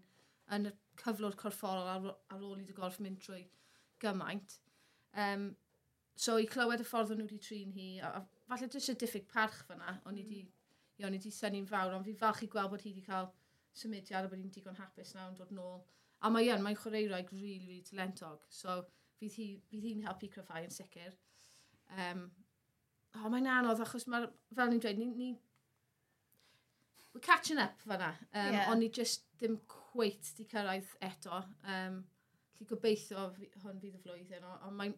yn 0.56 0.70
y 0.70 0.74
cyflwr 1.02 1.36
corfforol 1.40 1.88
ar, 1.92 2.06
ar 2.32 2.44
ôl 2.44 2.60
i 2.60 2.66
dy 2.66 2.76
gorff 2.76 3.00
mynd 3.04 3.20
trwy 3.24 3.42
gymaint. 4.02 4.58
Um, 5.12 5.50
so 6.18 6.38
i 6.40 6.46
clywed 6.50 6.82
y 6.82 6.86
ffordd 6.88 7.12
o'n 7.14 7.20
nhw 7.20 7.28
wedi 7.28 7.40
trin 7.44 7.74
hi, 7.74 7.88
a, 8.00 8.12
a 8.20 8.48
falle 8.48 8.70
dwi 8.70 8.80
eisiau 8.80 8.98
diffyg 9.00 9.28
parch 9.32 9.60
fyna, 9.68 9.98
o'n 10.08 10.16
i 10.16 10.24
wedi 10.24 10.42
mm. 10.46 11.04
o'n 11.06 11.14
i 11.14 11.20
wedi 11.20 11.34
syni'n 11.34 11.68
fawr, 11.68 11.94
ond 11.96 12.08
fi 12.08 12.16
falch 12.18 12.42
i 12.46 12.50
gweld 12.52 12.72
bod 12.72 12.84
hi 12.84 12.94
wedi 12.94 13.04
cael 13.06 13.30
symudiad 13.78 14.26
a 14.26 14.32
bod 14.32 14.40
hi'n 14.42 14.54
digon 14.54 14.80
hapus 14.80 15.14
nawr 15.14 15.32
yn 15.32 15.38
dod 15.38 15.54
nôl. 15.54 15.82
A 16.24 16.30
mae 16.34 16.48
yn, 16.50 16.64
mae'n 16.64 16.78
chwaraewraig 16.78 17.28
rili, 17.30 17.42
really, 17.42 17.66
really 17.66 17.84
talentog. 17.86 18.40
So, 18.50 18.80
fydd 19.18 19.38
hi'n 19.38 19.82
hi, 19.84 19.94
helpu 20.06 20.30
cryfhau 20.32 20.66
yn 20.66 20.74
sicr. 20.74 21.16
Um, 21.94 22.26
o, 23.14 23.24
oh, 23.24 23.30
mae'n 23.32 23.48
anodd 23.50 23.82
achos 23.84 24.06
mae, 24.10 24.28
fel 24.54 24.70
ni'n 24.70 24.82
dweud, 24.84 25.00
ni, 25.00 25.10
ni, 25.16 25.30
we're 27.14 27.24
catching 27.24 27.58
up 27.58 27.80
fanna. 27.82 28.14
Um, 28.32 28.52
yeah. 28.52 28.70
Ond 28.70 28.82
ni 28.82 28.88
just 28.94 29.26
ddim 29.40 29.58
cweit 29.70 30.32
di 30.36 30.46
cyrraedd 30.50 30.94
eto. 31.10 31.42
Um, 31.66 32.02
Lly 32.58 32.66
gobeithio 32.66 33.28
hwn 33.62 33.78
fydd 33.78 33.94
y 33.94 34.00
flwyddyn, 34.02 34.46
ond 34.66 34.74
mae'n 34.74 34.94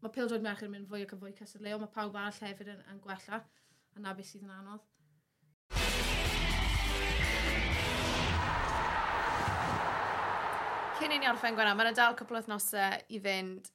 mae 0.00 0.12
pildroed 0.14 0.44
merch 0.44 0.62
yn 0.64 0.70
mynd 0.72 0.88
fwy 0.88 1.02
ac 1.04 1.14
yn 1.16 1.20
fwy 1.20 1.32
cysyllu, 1.36 1.74
mae 1.82 1.92
pawb 1.94 2.16
arall 2.16 2.38
hefyd 2.46 2.70
yn, 2.72 2.84
yn 2.92 3.00
gwella, 3.02 3.40
a 3.96 4.02
na 4.02 4.14
beth 4.16 4.30
sydd 4.30 4.46
yn 4.46 4.54
anodd. 4.54 4.84
cyn 11.00 11.14
i 11.14 11.18
ni 11.22 11.28
orffen 11.30 11.54
gwenna, 11.56 11.72
mae'n 11.72 11.94
dal 11.96 12.12
cwpl 12.12 12.36
o 12.36 12.40
thnosau 12.44 12.96
i 13.08 13.18
fynd 13.24 13.68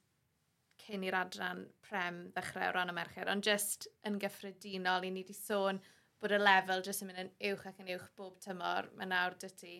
cyn 0.78 1.02
i'r 1.08 1.16
adran 1.18 1.64
prem 1.82 2.20
ddechrau 2.36 2.68
o 2.70 2.74
ran 2.76 2.92
y 2.92 2.94
merched, 2.94 3.26
ond 3.32 3.42
jyst 3.42 3.88
yn 4.06 4.20
gyffredinol, 4.22 5.02
i 5.02 5.10
ni 5.10 5.24
wedi 5.24 5.34
sôn 5.34 5.80
bod 6.22 6.34
y 6.36 6.38
lefel 6.38 6.84
jyst 6.86 7.02
yn 7.02 7.10
mynd 7.10 7.22
yn 7.24 7.32
uwch 7.48 7.64
ac 7.66 7.80
yn 7.82 7.90
uwch 7.96 8.04
bob 8.20 8.36
tymor. 8.44 8.92
Mae 9.00 9.10
nawr 9.10 9.34
dy 9.42 9.50
ti 9.58 9.72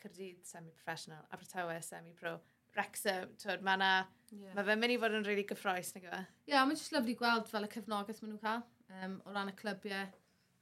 Cyrdydd 0.00 0.42
semi-professional, 0.50 1.22
Abertawe 1.36 1.76
semi-pro, 1.86 2.32
Wrexham, 2.74 3.36
twyd, 3.44 3.62
mae 3.62 3.78
na... 3.78 3.92
Yeah. 4.32 4.56
Mae 4.58 4.66
fe'n 4.66 4.82
mynd 4.82 4.96
i 4.96 4.98
fod 5.04 5.14
yn 5.14 5.22
rili 5.22 5.30
really 5.30 5.46
gyffroes, 5.52 5.92
nag 5.94 6.10
yma? 6.10 6.24
E? 6.24 6.26
Ie, 6.48 6.56
yeah, 6.56 6.66
mae'n 6.66 6.80
jyst 6.80 6.96
lyflu 6.96 7.14
gweld 7.22 7.46
fel 7.52 7.68
y 7.68 7.70
cefnogaeth 7.76 8.24
maen 8.24 8.34
nhw'n 8.34 8.42
cael 8.42 9.06
um, 9.06 9.16
o 9.22 9.36
ran 9.38 9.54
y 9.54 9.56
clybiau 9.62 10.10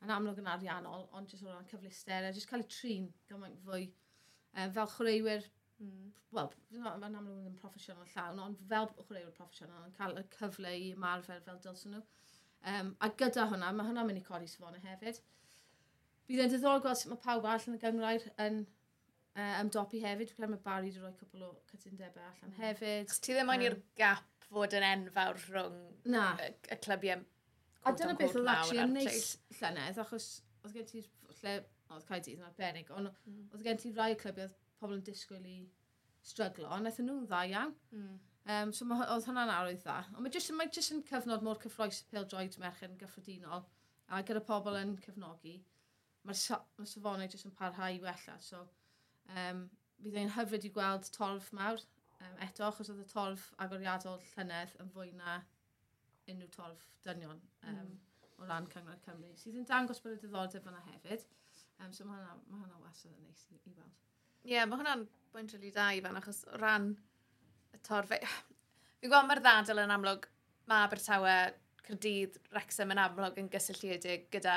yn 0.05 0.13
amlwg 0.19 0.45
yn 0.45 0.53
ariannol, 0.59 1.09
ond 1.17 1.33
jyst 1.33 1.49
o 1.49 1.55
ran 1.55 1.73
cyflister, 1.73 2.29
a 2.29 2.37
jyst 2.37 2.53
cael 2.53 2.67
ei 2.67 2.71
trin 2.77 3.11
gymaint 3.33 3.65
fwy. 3.65 3.89
Um, 4.53 4.77
fel 4.77 4.93
chwaraewyr 4.99 5.49
Mm. 5.83 6.11
Wel, 6.33 6.51
mae'n 6.81 7.19
amlwg 7.19 7.49
yn 7.51 7.57
proffesiynol 7.61 8.09
llawn, 8.15 8.41
ond 8.41 8.61
fel 8.71 8.89
chwaraewr 8.95 9.33
proffesiynol 9.37 9.89
yn 9.89 9.97
cael 9.97 10.21
y 10.21 10.25
cyfle 10.37 10.75
i 10.79 10.93
ymarfer 10.95 11.43
fel 11.47 11.59
dylsyn 11.65 11.97
nhw. 11.97 12.03
Um, 12.73 12.93
a 13.03 13.11
gyda 13.19 13.49
hwnna, 13.51 13.73
mae 13.75 13.89
hwnna'n 13.89 14.09
mynd 14.09 14.23
i 14.23 14.25
codi 14.27 14.49
safona 14.51 14.81
hefyd. 14.85 15.19
Bydd 16.29 16.45
e'n 16.45 16.53
diddorol 16.53 16.85
gweld 16.85 17.01
sut 17.01 17.11
mae 17.11 17.21
pawb 17.25 17.49
all 17.51 17.67
yn 17.69 17.77
y 17.77 17.83
gyngrair 17.83 18.29
yn 18.47 18.63
uh, 18.63 19.59
ymdopi 19.59 20.01
hefyd. 20.05 20.31
Dwi'n 20.31 20.39
credu 20.39 20.53
mae 20.55 20.65
Barry 20.69 20.93
wedi 20.93 21.03
rhoi 21.03 21.13
cwbl 21.19 21.49
o 21.49 21.53
cytundebau 21.73 22.31
allan 22.31 22.57
hefyd. 22.61 23.11
Os 23.11 23.21
ti 23.21 23.35
ddim 23.35 23.51
um, 23.51 23.67
i'r 23.67 23.79
gap 23.99 24.49
fod 24.49 24.79
yn 24.79 24.87
enfawr 24.87 25.43
rhwng 25.49 25.79
na. 26.15 26.31
y, 26.47 26.53
y 26.71 26.81
clybiau 26.87 27.27
A 27.83 27.93
dyna 27.99 28.15
beth 28.15 28.37
oedd 28.39 28.51
actually 28.51 28.83
yn 28.85 28.93
neis 28.95 29.31
llynedd, 29.59 29.97
achos 29.99 30.27
oedd 30.63 30.77
gen 30.77 30.87
ti 30.87 31.01
lle, 31.41 31.55
oedd 31.91 32.05
Caedydd 32.07 32.39
yn 32.39 32.47
arbennig, 32.47 32.93
ond 32.95 33.11
mm. 33.11 33.49
oedd 33.51 33.65
gen 33.67 33.81
ti 33.83 33.91
rai 33.97 34.13
clybiau 34.21 34.53
pobl 34.83 34.99
yn 34.99 35.07
disgwyl 35.07 35.49
i 35.49 35.57
stryglo, 36.27 36.69
ond 36.69 36.85
wnaethon 36.85 37.09
nhw'n 37.09 37.27
dda 37.31 37.43
iawn. 37.51 37.75
Mm. 37.95 38.21
Um, 38.53 38.73
so 38.75 38.87
ma, 38.91 38.99
oedd 39.15 39.27
hwnna'n 39.29 39.53
arwydd 39.55 39.85
dda. 39.85 40.01
Ond 40.13 40.25
mae 40.25 40.35
jyst, 40.35 40.51
mae 40.59 40.71
jyst 40.75 40.95
yn 40.95 41.05
cyfnod 41.07 41.45
mor 41.47 41.61
cyffroes 41.63 42.03
y 42.03 42.09
pildroed 42.11 42.59
merched 42.63 42.91
yn 42.91 42.99
gyffredinol, 43.01 43.65
a 44.11 44.23
gyda 44.27 44.43
pobl 44.47 44.79
yn 44.81 44.97
cefnogi, 45.05 45.57
mae'r 46.27 46.63
ma 46.79 46.87
safonau 46.91 47.31
jyst 47.31 47.49
yn 47.49 47.55
parhau 47.59 47.95
i 47.95 48.03
wella. 48.03 48.37
So, 48.43 48.65
um, 49.45 49.65
bydd 50.03 50.19
ein 50.19 50.35
hyfryd 50.37 50.67
i 50.67 50.73
gweld 50.75 51.11
torf 51.15 51.51
mawr 51.57 51.79
um, 51.79 52.39
eto, 52.47 52.67
achos 52.69 52.91
oedd 52.93 53.03
y 53.05 53.09
torf 53.11 53.49
agoriadol 53.65 54.23
llynedd 54.33 54.75
yn 54.83 54.91
fwy 54.95 55.13
na 55.19 55.39
unrhyw 56.31 56.51
torf 56.55 56.83
dynion 57.07 57.39
um, 57.39 57.77
mm. 57.77 57.95
o 58.39 58.49
ran 58.51 58.69
Cyngor 58.75 58.99
Cymru, 59.07 59.33
sydd 59.39 59.59
yn 59.63 59.69
dangos 59.71 60.03
bod 60.03 60.17
y 60.17 60.23
diddordeb 60.23 60.67
yna 60.71 60.83
hefyd. 60.91 61.27
Um, 61.83 61.91
so 61.95 62.07
mae 62.07 62.19
hwnna, 62.19 62.39
ma 62.51 62.63
hwnna 62.63 62.83
wasod 62.83 63.15
yn 63.15 63.27
neis 63.27 63.47
i, 63.51 63.59
i 63.59 63.75
weld. 63.75 64.03
Ie, 64.43 64.57
yeah, 64.57 64.67
mae 64.67 64.81
hwnna'n 64.81 65.05
bwynt 65.33 65.53
rili 65.55 65.71
da 65.75 65.93
i 65.95 66.01
fan, 66.03 66.19
achos 66.19 66.43
o 66.51 66.59
ran 66.59 66.91
y 67.73 67.81
torfe... 67.87 68.19
Fi'n 69.03 69.11
gweld 69.11 69.29
mae'r 69.29 69.43
ddadl 69.43 69.83
yn 69.83 69.95
amlwg, 69.95 70.27
mae 70.71 70.87
Abertawe, 70.87 71.37
Cyrdydd, 71.87 72.39
Wrexham 72.53 72.93
yn 72.95 73.01
amlwg 73.03 73.39
yn 73.43 73.51
gysylltiedig 73.51 74.29
gyda 74.35 74.57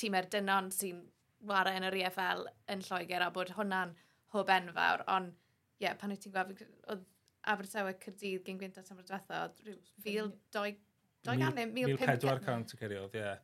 tîmau'r 0.00 0.30
dynon 0.30 0.70
sy'n 0.74 1.02
wara 1.46 1.74
yn 1.78 1.86
yr 1.86 1.98
EFL 2.04 2.46
yn 2.74 2.82
Lloegr 2.86 3.26
a 3.26 3.30
bod 3.34 3.52
hwnna'n 3.54 3.94
hob 4.34 4.50
enfawr, 4.50 5.04
ond 5.14 5.34
ie, 5.34 5.86
yeah, 5.86 5.98
pan 5.98 6.14
wyt 6.14 6.24
ti'n 6.24 6.34
gweld, 6.34 6.64
oedd 6.90 7.04
Abertawe 7.52 7.94
Cyrdydd 8.02 8.46
gyn 8.46 8.58
gwynt 8.62 8.80
at 8.80 8.90
amryw 8.94 9.06
diwetha, 9.10 9.44
rhyw 9.66 9.78
1,200 10.06 10.82
1,400 11.24 11.72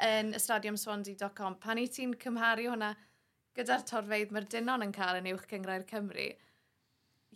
yn 0.05 0.35
y 0.37 0.41
stadium 0.43 0.77
Swansea.com. 0.77 1.55
Pan 1.63 1.79
i 1.81 1.87
ti'n 1.89 2.13
cymharu 2.21 2.67
hwnna 2.73 2.91
gyda'r 3.59 3.87
torfeidd 3.89 4.35
mae'r 4.35 4.49
dynon 4.53 4.87
yn 4.87 4.93
cael 4.95 5.21
yn 5.21 5.31
uwch 5.33 5.49
cyngrau'r 5.51 5.87
Cymru, 5.91 6.27
ie, 6.31 6.37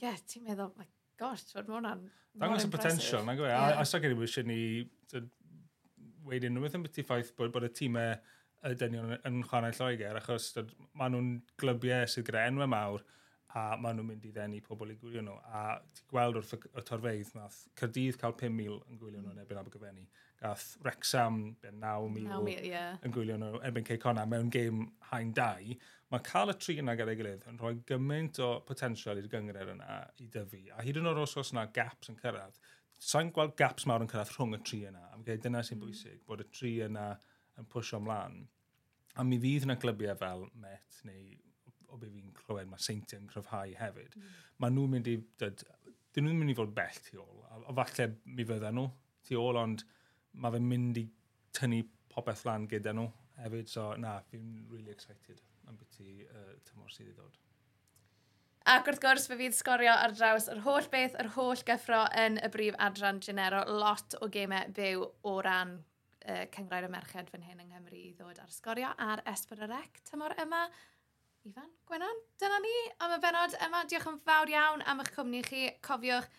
yeah, 0.02 0.20
ti'n 0.30 0.46
meddwl, 0.48 0.74
my 0.78 0.86
gosh, 1.20 1.48
fod 1.54 1.70
mae 1.70 1.80
hwnna'n 1.80 2.04
Dangos 2.34 2.66
y 2.66 2.70
potential, 2.70 3.22
na'n 3.22 3.38
gwe. 3.38 3.50
A 3.54 3.84
sa 3.86 4.00
gen 4.02 4.16
i 4.16 4.18
wisio 4.18 4.42
ni 4.46 4.60
weid 6.26 6.46
unrhyw 6.48 6.64
beth 6.64 6.78
yn 6.78 6.86
beth 6.86 6.98
i 6.98 7.04
ffaith 7.06 7.30
bod, 7.38 7.52
bod 7.54 7.66
y 7.68 7.70
tîmau 7.78 8.16
y 8.64 8.72
dynion 8.80 9.12
yn 9.28 9.42
chwarae 9.46 9.74
Lloegr, 9.76 10.18
achos 10.18 10.48
maen 10.96 11.14
nhw'n 11.14 11.28
glybiau 11.60 12.08
sydd 12.10 12.26
gyda 12.26 12.46
enwau 12.48 12.70
mawr, 12.72 13.04
a 13.54 13.64
maen 13.78 14.00
nhw'n 14.00 14.08
mynd 14.08 14.26
i 14.26 14.32
ddenu 14.34 14.58
pobl 14.66 14.90
i 14.90 14.98
gwylio 14.98 15.22
nhw. 15.22 15.36
A 15.46 15.78
ti'n 15.94 16.08
gweld 16.10 16.40
wrth 16.40 16.56
y 16.56 16.84
torfeidd, 16.88 17.34
nath 17.38 17.60
Cyrdydd 17.78 18.18
cael 18.18 18.34
5,000 18.40 18.80
yn 18.90 18.98
gwylio 18.98 19.22
nhw 19.22 19.34
yn 19.34 19.42
erbyn 19.44 19.60
Abergyfennu. 19.60 20.08
Gath 20.40 20.64
Wrexham 20.82 21.38
9,000 21.62 22.66
yeah. 22.66 22.98
yn 23.06 23.14
gwylio 23.14 23.38
nhw 23.38 23.60
erbyn 23.62 23.86
Ceicona 23.86 24.26
mewn 24.26 24.50
gêm 24.52 24.88
hain 25.12 25.30
2 25.36 25.76
mae 26.14 26.22
cael 26.24 26.52
y 26.52 26.56
tri 26.60 26.78
yna 26.78 26.94
gyda'i 26.98 27.18
gilydd 27.18 27.46
yn 27.50 27.58
rhoi 27.58 27.74
gymaint 27.88 28.38
o 28.44 28.50
potensial 28.68 29.18
i'r 29.18 29.28
gyngred 29.32 29.74
yna 29.74 30.00
i 30.22 30.28
dyfu. 30.30 30.62
A 30.76 30.84
hyd 30.86 31.00
yn 31.00 31.10
oed 31.10 31.22
os 31.24 31.36
oes 31.40 31.52
yna 31.54 31.66
gaps 31.74 32.12
yn 32.12 32.18
cyrraedd, 32.20 32.58
sa'n 33.02 33.32
gweld 33.34 33.56
gaps 33.58 33.88
mawr 33.90 34.04
yn 34.04 34.10
cyrraedd 34.10 34.34
rhwng 34.36 34.56
y 34.56 34.60
tri 34.64 34.84
yna. 34.90 35.08
A 35.10 35.18
gael 35.26 35.40
dyna 35.42 35.64
sy'n 35.66 35.80
mm. 35.80 35.86
bwysig, 35.86 36.20
bod 36.28 36.44
y 36.44 36.46
tri 36.54 36.76
yna 36.86 37.08
yn 37.60 37.70
pwysio 37.72 37.98
ymlaen. 38.02 38.44
A 39.18 39.26
mi 39.26 39.38
fydd 39.42 39.66
yna 39.66 39.78
glybiau 39.80 40.18
fel 40.18 40.46
Met 40.62 41.00
neu 41.08 41.34
o 41.94 41.98
be 41.98 42.10
fi'n 42.10 42.32
clywed 42.38 42.70
mae 42.70 42.82
seintiau 42.82 43.22
yn 43.22 43.30
cryfhau 43.30 43.74
hefyd. 43.78 44.14
Mm. 44.18 44.36
Mae 44.62 44.74
nhw'n 44.74 44.94
mynd 44.96 45.10
i... 45.10 45.16
Dyd, 45.42 45.64
dyn 46.14 46.28
nhw'n 46.28 46.40
mynd 46.40 46.54
i 46.54 46.58
fod 46.58 46.74
bell 46.74 47.00
tu 47.06 47.18
ôl. 47.22 47.42
A, 47.48 47.60
a 47.70 47.76
falle 47.80 48.08
mi 48.24 48.46
fydden 48.46 48.78
nhw 48.78 48.88
tu 49.26 49.38
ôl, 49.40 49.58
ond 49.60 49.84
mae 50.42 50.54
fe'n 50.54 50.70
mynd 50.70 51.00
i 51.00 51.08
tynnu 51.54 51.82
popeth 52.14 52.44
lan 52.48 52.68
gyda 52.70 52.94
nhw 52.94 53.08
hefyd. 53.42 53.70
So 53.70 53.92
na, 54.00 54.18
fi'n 54.30 54.64
really 54.70 54.94
excited 54.94 55.42
am 55.68 55.80
beti 55.80 56.24
uh, 56.26 56.52
tymor 56.68 56.92
sydd 56.92 57.10
i 57.10 57.16
ddod. 57.16 57.40
Ac 58.74 58.86
wrth 58.88 59.02
gwrs, 59.02 59.26
fe 59.28 59.36
fydd 59.36 59.56
sgorio 59.56 59.92
ar 59.92 60.14
draws 60.16 60.46
yr 60.48 60.62
holl 60.64 60.86
beth, 60.92 61.18
yr 61.20 61.28
holl 61.34 61.64
gyffro 61.68 62.06
yn 62.16 62.38
y 62.40 62.48
brif 62.52 62.78
adran 62.80 63.20
Genero. 63.20 63.60
Lot 63.68 64.16
o 64.24 64.30
gemau 64.32 64.70
byw 64.76 65.04
o 65.28 65.34
ran 65.44 65.74
uh, 66.24 66.46
cyngrair 66.54 66.88
y 66.88 66.90
merched 66.94 67.28
fan 67.32 67.44
hyn 67.44 67.60
yng 67.60 67.74
Nghymru 67.74 68.00
i 68.00 68.14
ddod 68.16 68.40
ar 68.40 68.54
sgorio 68.54 68.94
ar 68.96 69.20
Esbyrrec 69.34 70.00
tymor 70.08 70.32
yma. 70.40 70.64
Ifan, 71.44 71.68
Gwenan, 71.84 72.22
dyna 72.40 72.62
ni 72.64 72.72
am 73.04 73.12
y 73.18 73.20
benod 73.20 73.58
yma. 73.66 73.84
Diolch 73.84 74.08
yn 74.08 74.16
fawr 74.24 74.48
iawn 74.48 74.84
am 74.88 75.04
eich 75.04 75.12
cwmni 75.12 75.44
chi. 75.44 75.66
Cofiwch, 75.84 76.30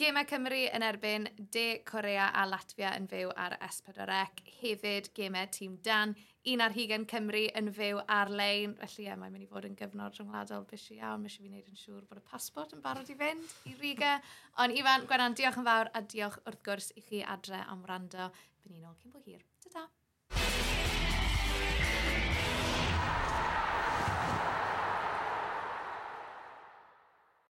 Gemau 0.00 0.24
Cymru 0.24 0.62
yn 0.72 0.82
erbyn 0.82 1.26
De 1.52 1.82
Corea 1.84 2.30
a 2.32 2.46
Latvia 2.48 2.94
yn 2.96 3.04
fyw 3.10 3.28
ar 3.36 3.58
S4C. 3.60 4.46
Hefyd, 4.62 5.10
gemau 5.12 5.50
tîm 5.52 5.76
Dan 5.84 6.16
un 6.52 6.60
ar 6.60 6.74
hugen 6.76 7.06
Cymru 7.08 7.44
yn 7.58 7.70
fyw 7.76 8.00
ar-lein. 8.16 8.74
Felly 8.82 9.06
ie, 9.06 9.16
mae'n 9.16 9.32
mynd 9.32 9.46
i 9.46 9.48
fod 9.50 9.68
yn 9.68 9.76
gyfnod 9.78 10.18
rhyngwladol 10.18 10.66
bys 10.70 10.86
iawn. 10.96 11.24
Mae 11.24 11.32
eisiau 11.32 11.46
fi 11.46 11.50
wneud 11.50 11.70
yn 11.72 11.80
siŵr 11.80 12.04
bod 12.10 12.20
y 12.20 12.24
pasbort 12.30 12.76
yn 12.76 12.84
barod 12.84 13.10
i 13.10 13.18
fynd 13.20 13.56
i 13.70 13.76
Riga. 13.80 14.14
Ond 14.64 14.76
Ifan, 14.76 15.08
Gwenan, 15.08 15.36
diolch 15.38 15.60
yn 15.62 15.68
fawr 15.70 15.92
a 15.92 16.04
diolch 16.14 16.40
wrth 16.44 16.62
gwrs 16.68 16.92
i 16.98 17.06
chi 17.08 17.24
adre 17.36 17.64
am 17.64 17.84
wrando. 17.88 18.30
Byn 18.64 18.76
ni'n 18.76 18.88
ôl 18.90 18.98
cyn 19.00 19.14
bo 19.14 19.24
hir. 19.24 19.44
Ta-da! 19.64 19.88